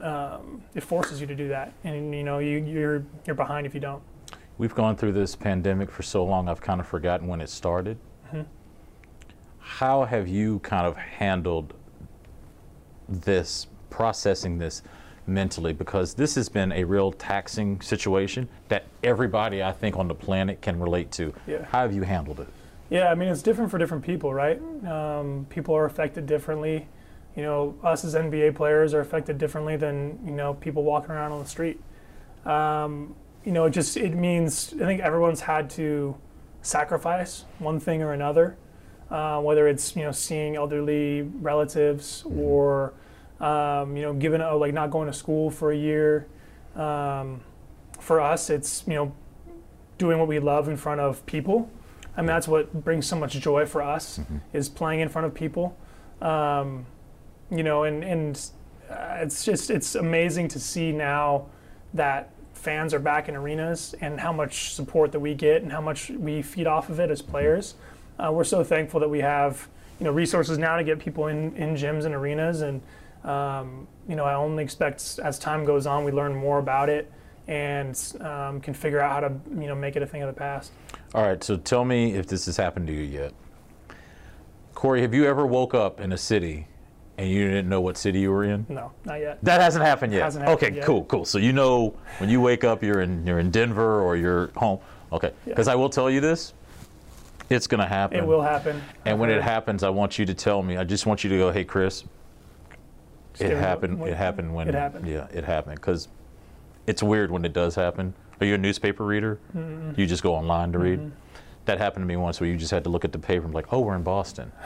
um, 0.00 0.62
it 0.74 0.82
forces 0.82 1.20
you 1.20 1.26
to 1.26 1.34
do 1.34 1.48
that, 1.48 1.74
and 1.84 2.14
you 2.14 2.24
know 2.24 2.38
you 2.38 2.64
you're 2.64 3.04
you're 3.26 3.36
behind 3.36 3.66
if 3.66 3.74
you 3.74 3.80
don't. 3.80 4.02
We've 4.56 4.74
gone 4.74 4.96
through 4.96 5.12
this 5.12 5.36
pandemic 5.36 5.90
for 5.90 6.02
so 6.02 6.24
long, 6.24 6.48
I've 6.48 6.60
kind 6.60 6.80
of 6.80 6.86
forgotten 6.88 7.28
when 7.28 7.40
it 7.40 7.50
started. 7.50 7.98
How 9.68 10.04
have 10.04 10.26
you 10.26 10.60
kind 10.60 10.86
of 10.86 10.96
handled 10.96 11.74
this, 13.06 13.66
processing 13.90 14.58
this 14.58 14.82
mentally? 15.26 15.74
Because 15.74 16.14
this 16.14 16.34
has 16.36 16.48
been 16.48 16.72
a 16.72 16.84
real 16.84 17.12
taxing 17.12 17.80
situation 17.82 18.48
that 18.68 18.86
everybody, 19.04 19.62
I 19.62 19.72
think, 19.72 19.96
on 19.96 20.08
the 20.08 20.14
planet 20.14 20.62
can 20.62 20.80
relate 20.80 21.12
to. 21.12 21.34
Yeah. 21.46 21.64
How 21.66 21.82
have 21.82 21.92
you 21.92 22.02
handled 22.02 22.40
it? 22.40 22.48
Yeah, 22.88 23.10
I 23.10 23.14
mean 23.14 23.28
it's 23.28 23.42
different 23.42 23.70
for 23.70 23.76
different 23.76 24.02
people, 24.02 24.32
right? 24.32 24.58
Um, 24.86 25.46
people 25.50 25.76
are 25.76 25.84
affected 25.84 26.26
differently. 26.26 26.88
You 27.36 27.42
know, 27.42 27.78
us 27.84 28.04
as 28.04 28.14
NBA 28.14 28.56
players 28.56 28.94
are 28.94 29.00
affected 29.00 29.36
differently 29.36 29.76
than 29.76 30.18
you 30.24 30.32
know 30.32 30.54
people 30.54 30.82
walking 30.82 31.10
around 31.10 31.32
on 31.32 31.42
the 31.42 31.48
street. 31.48 31.78
Um, 32.46 33.14
you 33.44 33.52
know, 33.52 33.66
it 33.66 33.70
just 33.70 33.98
it 33.98 34.14
means 34.14 34.72
I 34.74 34.86
think 34.86 35.02
everyone's 35.02 35.42
had 35.42 35.68
to 35.70 36.16
sacrifice 36.62 37.44
one 37.58 37.78
thing 37.78 38.02
or 38.02 38.12
another, 38.12 38.56
uh, 39.10 39.40
whether 39.40 39.68
it's 39.68 39.96
you 39.96 40.02
know 40.02 40.12
seeing 40.12 40.56
elderly 40.56 41.22
relatives 41.22 42.24
or 42.26 42.92
um, 43.40 43.96
you 43.96 44.02
know 44.02 44.12
giving 44.12 44.40
a, 44.40 44.54
like 44.54 44.74
not 44.74 44.90
going 44.90 45.06
to 45.06 45.12
school 45.12 45.50
for 45.50 45.72
a 45.72 45.76
year. 45.76 46.26
Um, 46.76 47.40
for 47.98 48.20
us, 48.20 48.50
it's 48.50 48.84
you 48.86 48.94
know 48.94 49.12
doing 49.98 50.18
what 50.18 50.28
we 50.28 50.38
love 50.38 50.68
in 50.68 50.76
front 50.76 51.00
of 51.00 51.24
people. 51.26 51.70
I 52.16 52.20
mean, 52.20 52.26
that's 52.26 52.48
what 52.48 52.84
brings 52.84 53.06
so 53.06 53.16
much 53.16 53.32
joy 53.34 53.66
for 53.66 53.80
us 53.80 54.20
is 54.52 54.68
playing 54.68 55.00
in 55.00 55.08
front 55.08 55.26
of 55.26 55.34
people. 55.34 55.76
Um, 56.20 56.86
you 57.50 57.62
know, 57.62 57.84
and 57.84 58.02
and 58.04 58.50
uh, 58.90 59.18
it's 59.20 59.44
just 59.44 59.70
it's 59.70 59.94
amazing 59.94 60.48
to 60.48 60.60
see 60.60 60.92
now 60.92 61.46
that 61.94 62.30
fans 62.54 62.92
are 62.92 62.98
back 62.98 63.28
in 63.28 63.36
arenas 63.36 63.94
and 64.00 64.18
how 64.20 64.32
much 64.32 64.74
support 64.74 65.12
that 65.12 65.20
we 65.20 65.32
get 65.32 65.62
and 65.62 65.70
how 65.70 65.80
much 65.80 66.10
we 66.10 66.42
feed 66.42 66.66
off 66.66 66.88
of 66.88 66.98
it 66.98 67.10
as 67.10 67.22
players. 67.22 67.74
Uh, 68.18 68.32
we're 68.32 68.44
so 68.44 68.64
thankful 68.64 69.00
that 69.00 69.08
we 69.08 69.20
have 69.20 69.68
you 70.00 70.04
know 70.04 70.12
resources 70.12 70.58
now 70.58 70.76
to 70.76 70.84
get 70.84 70.98
people 70.98 71.26
in 71.28 71.54
in 71.56 71.74
gyms 71.74 72.04
and 72.04 72.14
arenas 72.14 72.62
and 72.62 72.80
um, 73.24 73.86
you 74.08 74.16
know 74.16 74.24
I 74.24 74.34
only 74.34 74.62
expect 74.64 75.18
as 75.22 75.38
time 75.38 75.64
goes 75.64 75.86
on 75.86 76.04
we 76.04 76.12
learn 76.12 76.34
more 76.34 76.58
about 76.58 76.88
it 76.88 77.10
and 77.46 77.98
um, 78.20 78.60
can 78.60 78.74
figure 78.74 79.00
out 79.00 79.10
how 79.10 79.28
to 79.28 79.34
you 79.60 79.66
know 79.66 79.74
make 79.74 79.96
it 79.96 80.02
a 80.02 80.06
thing 80.06 80.22
of 80.22 80.32
the 80.32 80.38
past. 80.38 80.72
All 81.14 81.22
right, 81.22 81.42
so 81.42 81.56
tell 81.56 81.84
me 81.84 82.14
if 82.14 82.26
this 82.26 82.46
has 82.46 82.56
happened 82.56 82.86
to 82.88 82.92
you 82.92 83.02
yet. 83.02 83.32
Corey, 84.74 85.00
have 85.00 85.14
you 85.14 85.24
ever 85.26 85.46
woke 85.46 85.74
up 85.74 86.00
in 86.00 86.12
a 86.12 86.18
city 86.18 86.68
and 87.16 87.28
you 87.28 87.48
didn't 87.48 87.68
know 87.68 87.80
what 87.80 87.96
city 87.96 88.20
you 88.20 88.30
were 88.30 88.44
in? 88.44 88.66
No, 88.68 88.92
not 89.04 89.18
yet. 89.18 89.38
That 89.42 89.60
hasn't 89.60 89.84
happened 89.84 90.12
yet. 90.12 90.22
Hasn't 90.22 90.44
happened 90.44 90.66
okay, 90.68 90.76
yet. 90.76 90.84
cool, 90.84 91.04
cool. 91.06 91.24
So 91.24 91.38
you 91.38 91.52
know 91.52 91.94
when 92.18 92.28
you 92.30 92.40
wake 92.40 92.62
up, 92.64 92.82
you're 92.82 93.00
in 93.00 93.26
you're 93.26 93.38
in 93.38 93.50
Denver 93.50 94.02
or 94.02 94.16
you're 94.16 94.48
home. 94.56 94.78
Okay, 95.10 95.28
Yeah. 95.46 95.52
because 95.54 95.68
I 95.68 95.74
will 95.74 95.88
tell 95.88 96.10
you 96.10 96.20
this, 96.20 96.52
it's 97.50 97.66
gonna 97.66 97.86
happen. 97.86 98.18
It 98.18 98.26
will 98.26 98.42
happen. 98.42 98.82
And 99.04 99.18
when 99.18 99.30
it 99.30 99.42
happens, 99.42 99.82
I 99.82 99.88
want 99.90 100.18
you 100.18 100.26
to 100.26 100.34
tell 100.34 100.62
me. 100.62 100.76
I 100.76 100.84
just 100.84 101.06
want 101.06 101.24
you 101.24 101.30
to 101.30 101.38
go, 101.38 101.50
hey, 101.50 101.64
Chris. 101.64 102.04
It 103.40 103.56
happened. 103.56 104.00
what- 104.00 104.08
It 104.10 104.16
happened 104.16 104.54
when. 104.54 104.68
It 104.68 104.74
happened. 104.74 105.06
Yeah, 105.06 105.26
it 105.32 105.44
happened 105.44 105.76
because 105.76 106.08
it's 106.86 107.02
weird 107.02 107.30
when 107.30 107.44
it 107.44 107.52
does 107.52 107.74
happen. 107.74 108.14
Are 108.40 108.46
you 108.46 108.54
a 108.54 108.58
newspaper 108.58 109.04
reader? 109.04 109.38
You 109.96 110.06
just 110.06 110.22
go 110.22 110.34
online 110.34 110.72
to 110.72 110.78
read. 110.78 111.10
That 111.66 111.78
happened 111.78 112.02
to 112.04 112.06
me 112.06 112.16
once, 112.16 112.40
where 112.40 112.48
you 112.48 112.56
just 112.56 112.70
had 112.70 112.82
to 112.84 112.90
look 112.90 113.04
at 113.04 113.12
the 113.12 113.18
paper 113.18 113.44
and 113.44 113.52
be 113.52 113.56
like, 113.56 113.72
oh, 113.72 113.80
we're 113.80 113.94
in 113.96 114.02
Boston. 114.02 114.52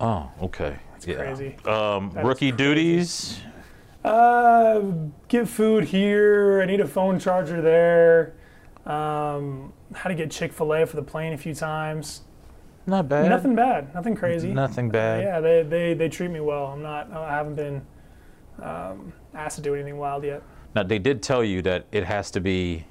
Oh, 0.00 0.30
okay. 0.42 0.76
That's 0.92 1.04
crazy. 1.06 1.56
Um, 1.64 2.12
That 2.14 2.24
rookie 2.24 2.52
crazy. 2.52 2.56
duties. 2.56 3.40
Uh, 4.04 4.80
get 5.26 5.48
food 5.48 5.84
here. 5.84 6.60
I 6.62 6.66
need 6.66 6.78
a 6.80 6.86
phone 6.86 7.18
charger 7.18 7.60
there. 7.60 8.34
Um, 8.88 9.72
how 9.94 10.08
to 10.08 10.14
get 10.14 10.30
Chick 10.30 10.52
Fil 10.52 10.74
A 10.74 10.86
for 10.86 10.96
the 10.96 11.02
plane 11.02 11.34
a 11.34 11.38
few 11.38 11.54
times. 11.54 12.22
Not 12.86 13.06
bad. 13.06 13.28
Nothing 13.28 13.54
bad. 13.54 13.94
Nothing 13.94 14.16
crazy. 14.16 14.50
Nothing 14.52 14.88
bad. 14.88 15.22
Yeah, 15.22 15.40
they, 15.40 15.62
they 15.62 15.94
they 15.94 16.08
treat 16.08 16.30
me 16.30 16.40
well. 16.40 16.66
I'm 16.66 16.82
not. 16.82 17.12
I 17.12 17.34
haven't 17.34 17.54
been 17.54 17.86
um, 18.62 19.12
asked 19.34 19.56
to 19.56 19.62
do 19.62 19.74
anything 19.74 19.98
wild 19.98 20.24
yet. 20.24 20.42
Now 20.74 20.84
they 20.84 20.98
did 20.98 21.22
tell 21.22 21.44
you 21.44 21.60
that 21.62 21.84
it 21.92 22.04
has 22.04 22.30
to 22.30 22.40
be 22.40 22.86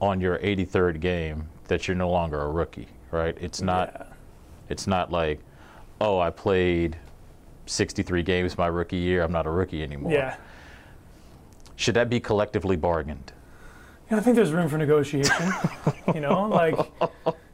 on 0.00 0.20
your 0.20 0.38
83rd 0.38 1.00
game 1.00 1.48
that 1.68 1.88
you're 1.88 1.96
no 1.96 2.10
longer 2.10 2.40
a 2.40 2.50
rookie, 2.50 2.88
right? 3.10 3.36
It's 3.40 3.62
not. 3.62 3.92
Yeah. 3.94 4.06
It's 4.68 4.86
not 4.86 5.10
like, 5.10 5.40
oh, 6.00 6.20
I 6.20 6.30
played 6.30 6.96
63 7.66 8.22
games 8.22 8.56
my 8.58 8.66
rookie 8.66 8.96
year. 8.96 9.22
I'm 9.22 9.32
not 9.32 9.46
a 9.46 9.50
rookie 9.50 9.82
anymore. 9.82 10.12
Yeah. 10.12 10.36
Should 11.76 11.94
that 11.94 12.10
be 12.10 12.20
collectively 12.20 12.76
bargained? 12.76 13.32
Yeah, 14.10 14.16
I 14.16 14.20
think 14.20 14.36
there's 14.36 14.52
room 14.52 14.68
for 14.68 14.76
negotiation. 14.78 15.52
you 16.14 16.20
know, 16.20 16.48
like 16.48 16.74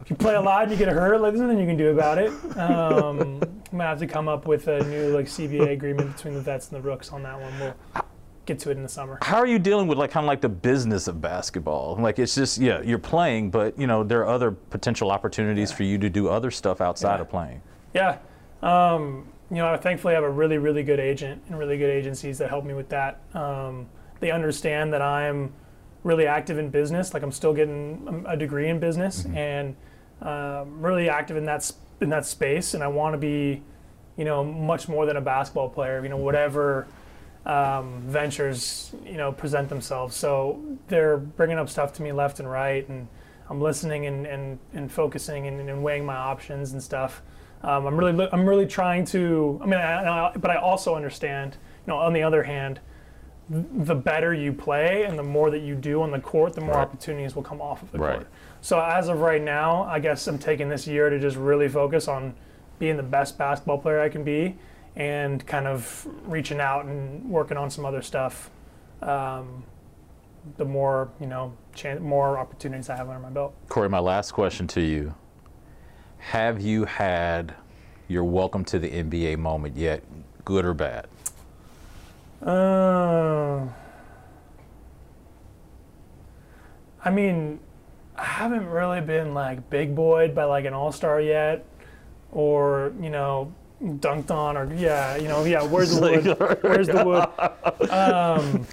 if 0.01 0.09
you 0.11 0.16
play 0.16 0.35
a 0.35 0.40
lot 0.40 0.62
and 0.64 0.73
you 0.73 0.79
get 0.79 0.88
hurt, 0.88 1.21
like 1.21 1.33
there's 1.33 1.40
nothing 1.42 1.59
you 1.61 1.66
can 1.66 1.77
do 1.77 1.90
about 1.90 2.19
it. 2.19 2.31
Um, 2.57 3.19
I'm 3.42 3.79
gonna 3.79 3.85
have 3.85 3.99
to 3.99 4.07
come 4.07 4.29
up 4.29 4.47
with 4.47 4.69
a 4.69 4.83
new 4.85 5.09
like 5.14 5.27
CBA 5.27 5.73
agreement 5.73 6.16
between 6.16 6.35
the 6.35 6.40
vets 6.40 6.71
and 6.71 6.77
the 6.83 6.87
rooks 6.88 7.12
on 7.12 7.23
that 7.25 7.38
one. 7.40 7.53
We'll 7.61 8.05
get 8.47 8.59
to 8.61 8.71
it 8.71 8.77
in 8.77 8.83
the 8.83 8.88
summer. 8.88 9.19
How 9.23 9.37
are 9.38 9.47
you 9.47 9.59
dealing 9.59 9.87
with 9.88 9.99
like 9.99 10.11
kind 10.12 10.25
of 10.25 10.29
like 10.29 10.40
the 10.40 10.49
business 10.49 11.09
of 11.09 11.21
basketball? 11.21 11.97
Like 11.99 12.19
it's 12.19 12.35
just 12.35 12.59
yeah, 12.59 12.81
you're 12.81 12.99
playing, 12.99 13.51
but 13.51 13.79
you 13.79 13.87
know 13.87 14.03
there 14.03 14.21
are 14.21 14.29
other 14.29 14.51
potential 14.53 15.11
opportunities 15.11 15.71
for 15.73 15.83
you 15.83 15.99
to 15.99 16.09
do 16.09 16.29
other 16.29 16.51
stuff 16.51 16.81
outside 16.81 17.16
Yeah. 17.16 17.21
of 17.23 17.29
playing. 17.29 17.61
Yeah. 17.92 18.19
Um, 18.62 19.29
you 19.51 19.57
know, 19.57 19.69
I 19.73 19.77
thankfully 19.77 20.14
have 20.14 20.25
a 20.25 20.31
really, 20.31 20.59
really 20.59 20.83
good 20.83 20.99
agent 20.99 21.42
and 21.49 21.59
really 21.59 21.77
good 21.79 21.90
agencies 21.90 22.38
that 22.38 22.49
help 22.49 22.64
me 22.64 22.73
with 22.75 22.88
that. 22.88 23.21
Um, 23.35 23.87
they 24.21 24.31
understand 24.31 24.92
that 24.95 25.03
I'm 25.03 25.53
really 26.07 26.27
active 26.27 26.57
in 26.57 26.71
business. 26.71 27.12
Like 27.12 27.23
I'm 27.23 27.33
still 27.33 27.53
getting 27.53 28.25
a 28.27 28.37
degree 28.37 28.69
in 28.69 28.79
business 28.79 29.27
and 29.35 29.75
um, 30.23 30.81
really 30.81 31.09
active 31.11 31.37
in 31.37 31.45
that 31.47 31.71
in 32.01 32.09
that 32.11 32.25
space. 32.25 32.75
And 32.75 32.83
I 32.83 32.88
want 32.88 33.14
to 33.14 33.19
be, 33.19 33.62
you 34.16 34.25
know, 34.25 34.45
much 34.45 34.88
more 34.88 35.05
than 35.05 35.16
a 35.16 35.21
basketball 35.21 35.69
player. 35.69 36.03
You 36.03 36.09
know, 36.09 36.16
whatever 36.16 36.87
um, 37.45 38.03
ventures 38.07 38.92
you 39.05 39.16
know 39.16 39.33
present 39.33 39.69
themselves. 39.69 40.16
So 40.16 40.62
they're 40.88 41.19
bringing 41.19 41.59
up 41.59 41.69
stuff 41.69 41.92
to 41.95 42.03
me 42.03 42.12
left 42.12 42.38
and 42.38 42.51
right, 42.51 42.88
and 42.88 43.09
I'm 43.51 43.61
listening 43.61 44.07
and 44.07 44.27
and, 44.27 44.59
and 44.73 44.90
focusing 44.90 45.49
and, 45.49 45.69
and 45.69 45.83
weighing 45.83 46.07
my 46.07 46.16
options 46.16 46.73
and 46.73 46.83
stuff. 46.83 47.23
Um, 47.62 47.87
I'm 47.87 47.97
really 47.97 48.29
I'm 48.33 48.49
really 48.49 48.66
trying 48.66 49.05
to. 49.07 49.59
I 49.61 49.66
mean, 49.66 49.81
I, 49.81 50.29
I, 50.29 50.37
but 50.37 50.51
I 50.51 50.57
also 50.57 50.95
understand. 50.95 51.57
You 51.87 51.92
know, 51.92 51.99
on 51.99 52.12
the 52.12 52.23
other 52.23 52.42
hand, 52.42 52.81
the 53.49 53.95
better 53.95 54.35
you 54.35 54.53
play 54.53 55.05
and 55.05 55.17
the 55.19 55.23
more 55.23 55.51
that 55.51 55.61
you 55.61 55.75
do 55.77 56.03
on 56.03 56.11
the 56.11 56.19
court, 56.19 56.55
the 56.55 56.61
more 56.61 56.75
Right. 56.75 56.83
opportunities 56.83 57.37
will 57.37 57.45
come 57.45 57.61
off 57.61 57.83
of 57.83 57.93
the 57.93 57.99
Right. 57.99 58.15
court. 58.17 58.27
So 58.61 58.81
as 58.81 59.09
of 59.09 59.21
right 59.21 59.41
now, 59.43 59.85
I 59.85 60.01
guess 60.01 60.27
I'm 60.27 60.39
taking 60.39 60.69
this 60.69 60.87
year 60.89 61.11
to 61.11 61.19
just 61.21 61.37
really 61.37 61.69
focus 61.69 62.09
on 62.09 62.35
being 62.81 62.97
the 62.97 63.03
best 63.05 63.39
basketball 63.39 63.79
player 63.79 64.01
I 64.01 64.09
can 64.09 64.25
be 64.25 64.57
and 64.97 65.47
kind 65.47 65.67
of 65.69 66.07
reaching 66.27 66.59
out 66.61 66.87
and 66.87 67.31
working 67.31 67.57
on 67.57 67.71
some 67.71 67.85
other 67.85 68.03
stuff. 68.03 68.51
Um, 69.03 69.63
the 70.57 70.65
more 70.65 71.09
you 71.21 71.27
know, 71.27 71.53
chan- 71.75 72.03
more 72.03 72.39
opportunities 72.39 72.89
I 72.91 72.97
have 72.97 73.09
under 73.09 73.21
my 73.21 73.31
belt. 73.31 73.55
Corey, 73.69 73.89
my 73.89 73.99
last 73.99 74.33
question 74.33 74.67
to 74.69 74.81
you: 74.81 75.15
Have 76.19 76.61
you 76.61 76.85
had 76.85 77.55
your 78.09 78.25
welcome 78.25 78.65
to 78.67 78.79
the 78.79 78.89
NBA 78.91 79.37
moment 79.39 79.77
yet, 79.77 80.03
good 80.45 80.65
or 80.65 80.73
bad? 80.75 81.07
Uh, 82.47 83.67
I 87.05 87.11
mean, 87.11 87.59
I 88.17 88.25
haven't 88.25 88.67
really 88.67 89.01
been 89.01 89.35
like 89.35 89.69
big 89.69 89.97
boyed 89.97 90.33
by 90.35 90.45
like 90.45 90.65
an 90.65 90.73
all 90.73 90.93
star 90.93 91.21
yet, 91.21 91.67
or 92.31 92.93
you 93.01 93.11
know, 93.11 93.53
dunked 93.83 94.31
on, 94.31 94.57
or 94.57 94.73
yeah, 94.75 95.17
you 95.17 95.27
know, 95.27 95.45
yeah. 95.45 95.63
Where's 95.63 95.95
the 95.95 96.01
wood? 96.39 96.63
Where's 96.63 96.87
the 96.87 97.05
wood? 97.05 97.91
Um, 97.91 98.65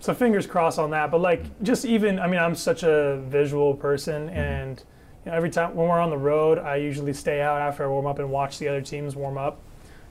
so 0.00 0.14
fingers 0.14 0.46
crossed 0.46 0.78
on 0.78 0.90
that. 0.90 1.10
But 1.10 1.20
like, 1.20 1.62
just 1.62 1.84
even, 1.84 2.18
I 2.18 2.26
mean, 2.26 2.40
I'm 2.40 2.54
such 2.54 2.82
a 2.82 3.18
visual 3.28 3.74
person, 3.74 4.30
and 4.30 4.82
you 5.24 5.30
know, 5.30 5.36
every 5.36 5.50
time 5.50 5.74
when 5.74 5.86
we're 5.86 6.00
on 6.00 6.10
the 6.10 6.18
road, 6.18 6.58
I 6.58 6.76
usually 6.76 7.12
stay 7.12 7.42
out 7.42 7.60
after 7.60 7.84
I 7.84 7.88
warm 7.88 8.06
up 8.06 8.18
and 8.18 8.30
watch 8.30 8.58
the 8.58 8.68
other 8.68 8.80
teams 8.80 9.14
warm 9.16 9.36
up, 9.36 9.60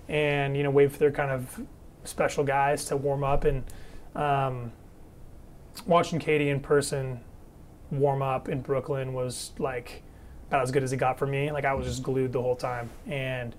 and 0.07 0.55
you 0.55 0.61
know, 0.61 0.69
wait 0.69 0.91
for 0.91 0.99
their 0.99 1.11
kind 1.11 1.31
of 1.31 1.59
special 2.03 2.43
guys 2.43 2.85
to 2.85 2.97
warm 2.97 3.23
up 3.23 3.43
and. 3.45 3.63
Um, 4.15 4.73
watching 5.85 6.19
KD 6.19 6.47
in 6.47 6.59
person 6.59 7.19
warm 7.91 8.21
up 8.21 8.49
in 8.49 8.61
Brooklyn 8.61 9.13
was 9.13 9.51
like 9.57 10.03
about 10.47 10.63
as 10.63 10.71
good 10.71 10.83
as 10.83 10.93
it 10.93 10.97
got 10.97 11.17
for 11.17 11.27
me. 11.27 11.51
Like 11.51 11.65
I 11.65 11.73
was 11.73 11.85
just 11.85 12.03
glued 12.03 12.31
the 12.31 12.41
whole 12.41 12.55
time, 12.55 12.89
and 13.07 13.55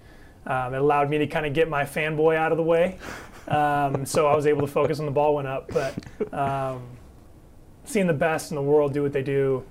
um, 0.46 0.74
it 0.74 0.78
allowed 0.78 1.11
me 1.11 1.18
to 1.18 1.26
kind 1.26 1.46
of 1.46 1.52
get 1.52 1.68
my 1.68 1.85
fanboy 1.85 2.37
out 2.37 2.52
of 2.52 2.59
the 2.59 2.64
way. 2.64 2.98
Um, 3.48 4.07
so 4.07 4.26
I 4.26 4.37
was 4.37 4.46
able 4.46 4.61
to 4.62 4.66
focus 4.66 5.00
on 5.00 5.07
the 5.07 5.12
ball 5.12 5.35
went 5.35 5.48
up. 5.48 5.70
But 5.72 6.33
um, 6.35 6.83
seeing 7.85 8.07
the 8.07 8.12
best 8.12 8.50
in 8.50 8.55
the 8.55 8.62
world 8.62 8.92
do 8.92 9.02
what 9.02 9.12
they 9.12 9.22
do, 9.22 9.64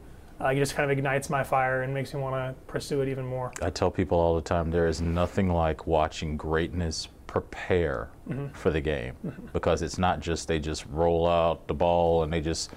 uh, 0.43 0.49
it 0.49 0.55
just 0.55 0.75
kind 0.75 0.89
of 0.89 0.97
ignites 0.97 1.29
my 1.29 1.43
fire 1.43 1.83
and 1.83 1.93
makes 1.93 2.13
me 2.13 2.19
want 2.19 2.35
to 2.35 2.61
pursue 2.65 3.01
it 3.01 3.07
even 3.07 3.25
more. 3.25 3.51
I 3.61 3.69
tell 3.69 3.91
people 3.91 4.19
all 4.19 4.35
the 4.35 4.41
time 4.41 4.71
there 4.71 4.87
is 4.87 5.01
nothing 5.01 5.49
like 5.49 5.87
watching 5.87 6.37
greatness 6.37 7.07
prepare 7.27 8.09
mm-hmm. 8.29 8.47
for 8.53 8.71
the 8.71 8.81
game 8.81 9.13
mm-hmm. 9.25 9.45
because 9.53 9.81
it's 9.81 9.97
not 9.97 10.19
just 10.19 10.47
they 10.47 10.59
just 10.59 10.85
roll 10.91 11.27
out 11.27 11.67
the 11.67 11.73
ball 11.73 12.23
and 12.23 12.33
they 12.33 12.41
just 12.41 12.71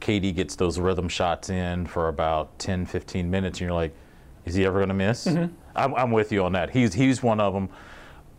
KD 0.00 0.34
gets 0.34 0.56
those 0.56 0.78
rhythm 0.78 1.08
shots 1.08 1.50
in 1.50 1.86
for 1.86 2.08
about 2.08 2.58
10, 2.58 2.86
15 2.86 3.30
minutes, 3.30 3.58
and 3.60 3.66
you're 3.66 3.74
like, 3.74 3.94
is 4.46 4.54
he 4.54 4.64
ever 4.64 4.78
going 4.78 4.88
to 4.88 4.94
miss? 4.94 5.26
Mm-hmm. 5.26 5.54
I'm, 5.76 5.94
I'm, 5.94 6.10
with 6.10 6.32
you 6.32 6.42
on 6.44 6.52
that. 6.52 6.70
He's, 6.70 6.94
he's 6.94 7.22
one 7.22 7.40
of 7.40 7.52
them. 7.52 7.68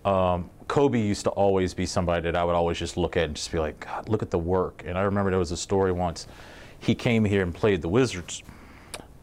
Um, 0.04 0.50
Kobe 0.68 1.00
used 1.00 1.24
to 1.26 1.30
always 1.30 1.74
be 1.74 1.86
somebody 1.86 2.24
that 2.24 2.36
I 2.36 2.44
would 2.44 2.56
always 2.56 2.78
just 2.78 2.98
look 2.98 3.16
at 3.16 3.26
and 3.26 3.36
just 3.36 3.52
be 3.52 3.60
like, 3.60 3.80
God, 3.80 4.10
look 4.10 4.24
at 4.24 4.32
the 4.32 4.40
work. 4.40 4.84
And 4.86 4.98
I 4.98 5.02
remember 5.02 5.30
there 5.30 5.40
was 5.40 5.52
a 5.52 5.58
story 5.58 5.92
once. 5.92 6.28
He 6.80 6.96
came 6.96 7.24
here 7.24 7.44
and 7.44 7.54
played 7.54 7.82
the 7.82 7.90
Wizards, 7.90 8.42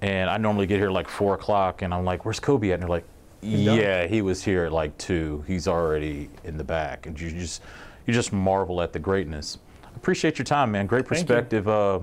and 0.01 0.31
I 0.31 0.37
normally 0.37 0.67
get 0.67 0.79
here 0.79 0.91
like 0.91 1.09
four 1.09 1.35
o'clock, 1.35 1.83
and 1.83 1.93
I'm 1.93 2.05
like, 2.05 2.25
"Where's 2.25 2.41
Kobe 2.41 2.71
at?" 2.71 2.75
And 2.75 2.83
they're 2.83 2.89
like, 2.89 3.05
"Yeah, 3.43 4.07
he 4.07 4.23
was 4.23 4.43
here 4.45 4.65
at 4.65 4.73
like 4.73 4.97
two. 4.99 5.45
He's 5.47 5.67
already 5.69 6.31
in 6.45 6.57
the 6.57 6.65
back." 6.65 7.07
And 7.07 7.19
you 7.21 7.31
just 7.31 7.63
you 8.07 8.15
just 8.15 8.33
marvel 8.33 8.81
at 8.81 8.93
the 8.93 8.99
greatness. 8.99 9.59
Appreciate 9.97 10.39
your 10.39 10.45
time, 10.45 10.73
man. 10.73 10.87
Great 10.87 11.07
perspective. 11.07 11.69
Uh, 11.69 12.01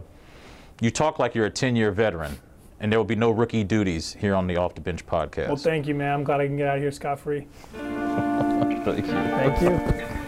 you 0.81 0.91
talk 0.91 1.17
like 1.19 1.33
you're 1.33 1.45
a 1.45 1.49
10 1.49 1.75
year 1.75 1.91
veteran, 1.91 2.37
and 2.79 2.91
there 2.91 2.99
will 2.99 3.05
be 3.05 3.15
no 3.15 3.31
rookie 3.31 3.63
duties 3.63 4.13
here 4.13 4.35
on 4.35 4.47
the 4.47 4.57
Off 4.57 4.75
the 4.75 4.81
Bench 4.81 5.05
podcast. 5.07 5.47
Well, 5.47 5.55
thank 5.55 5.87
you, 5.87 5.95
man. 5.95 6.13
I'm 6.13 6.23
glad 6.23 6.41
I 6.41 6.47
can 6.47 6.57
get 6.57 6.67
out 6.67 6.75
of 6.75 6.81
here 6.81 6.91
scot 6.91 7.19
free. 7.19 7.47
thank 7.73 8.97
you. 8.97 9.13
Thank 9.13 9.61
you. 9.61 10.24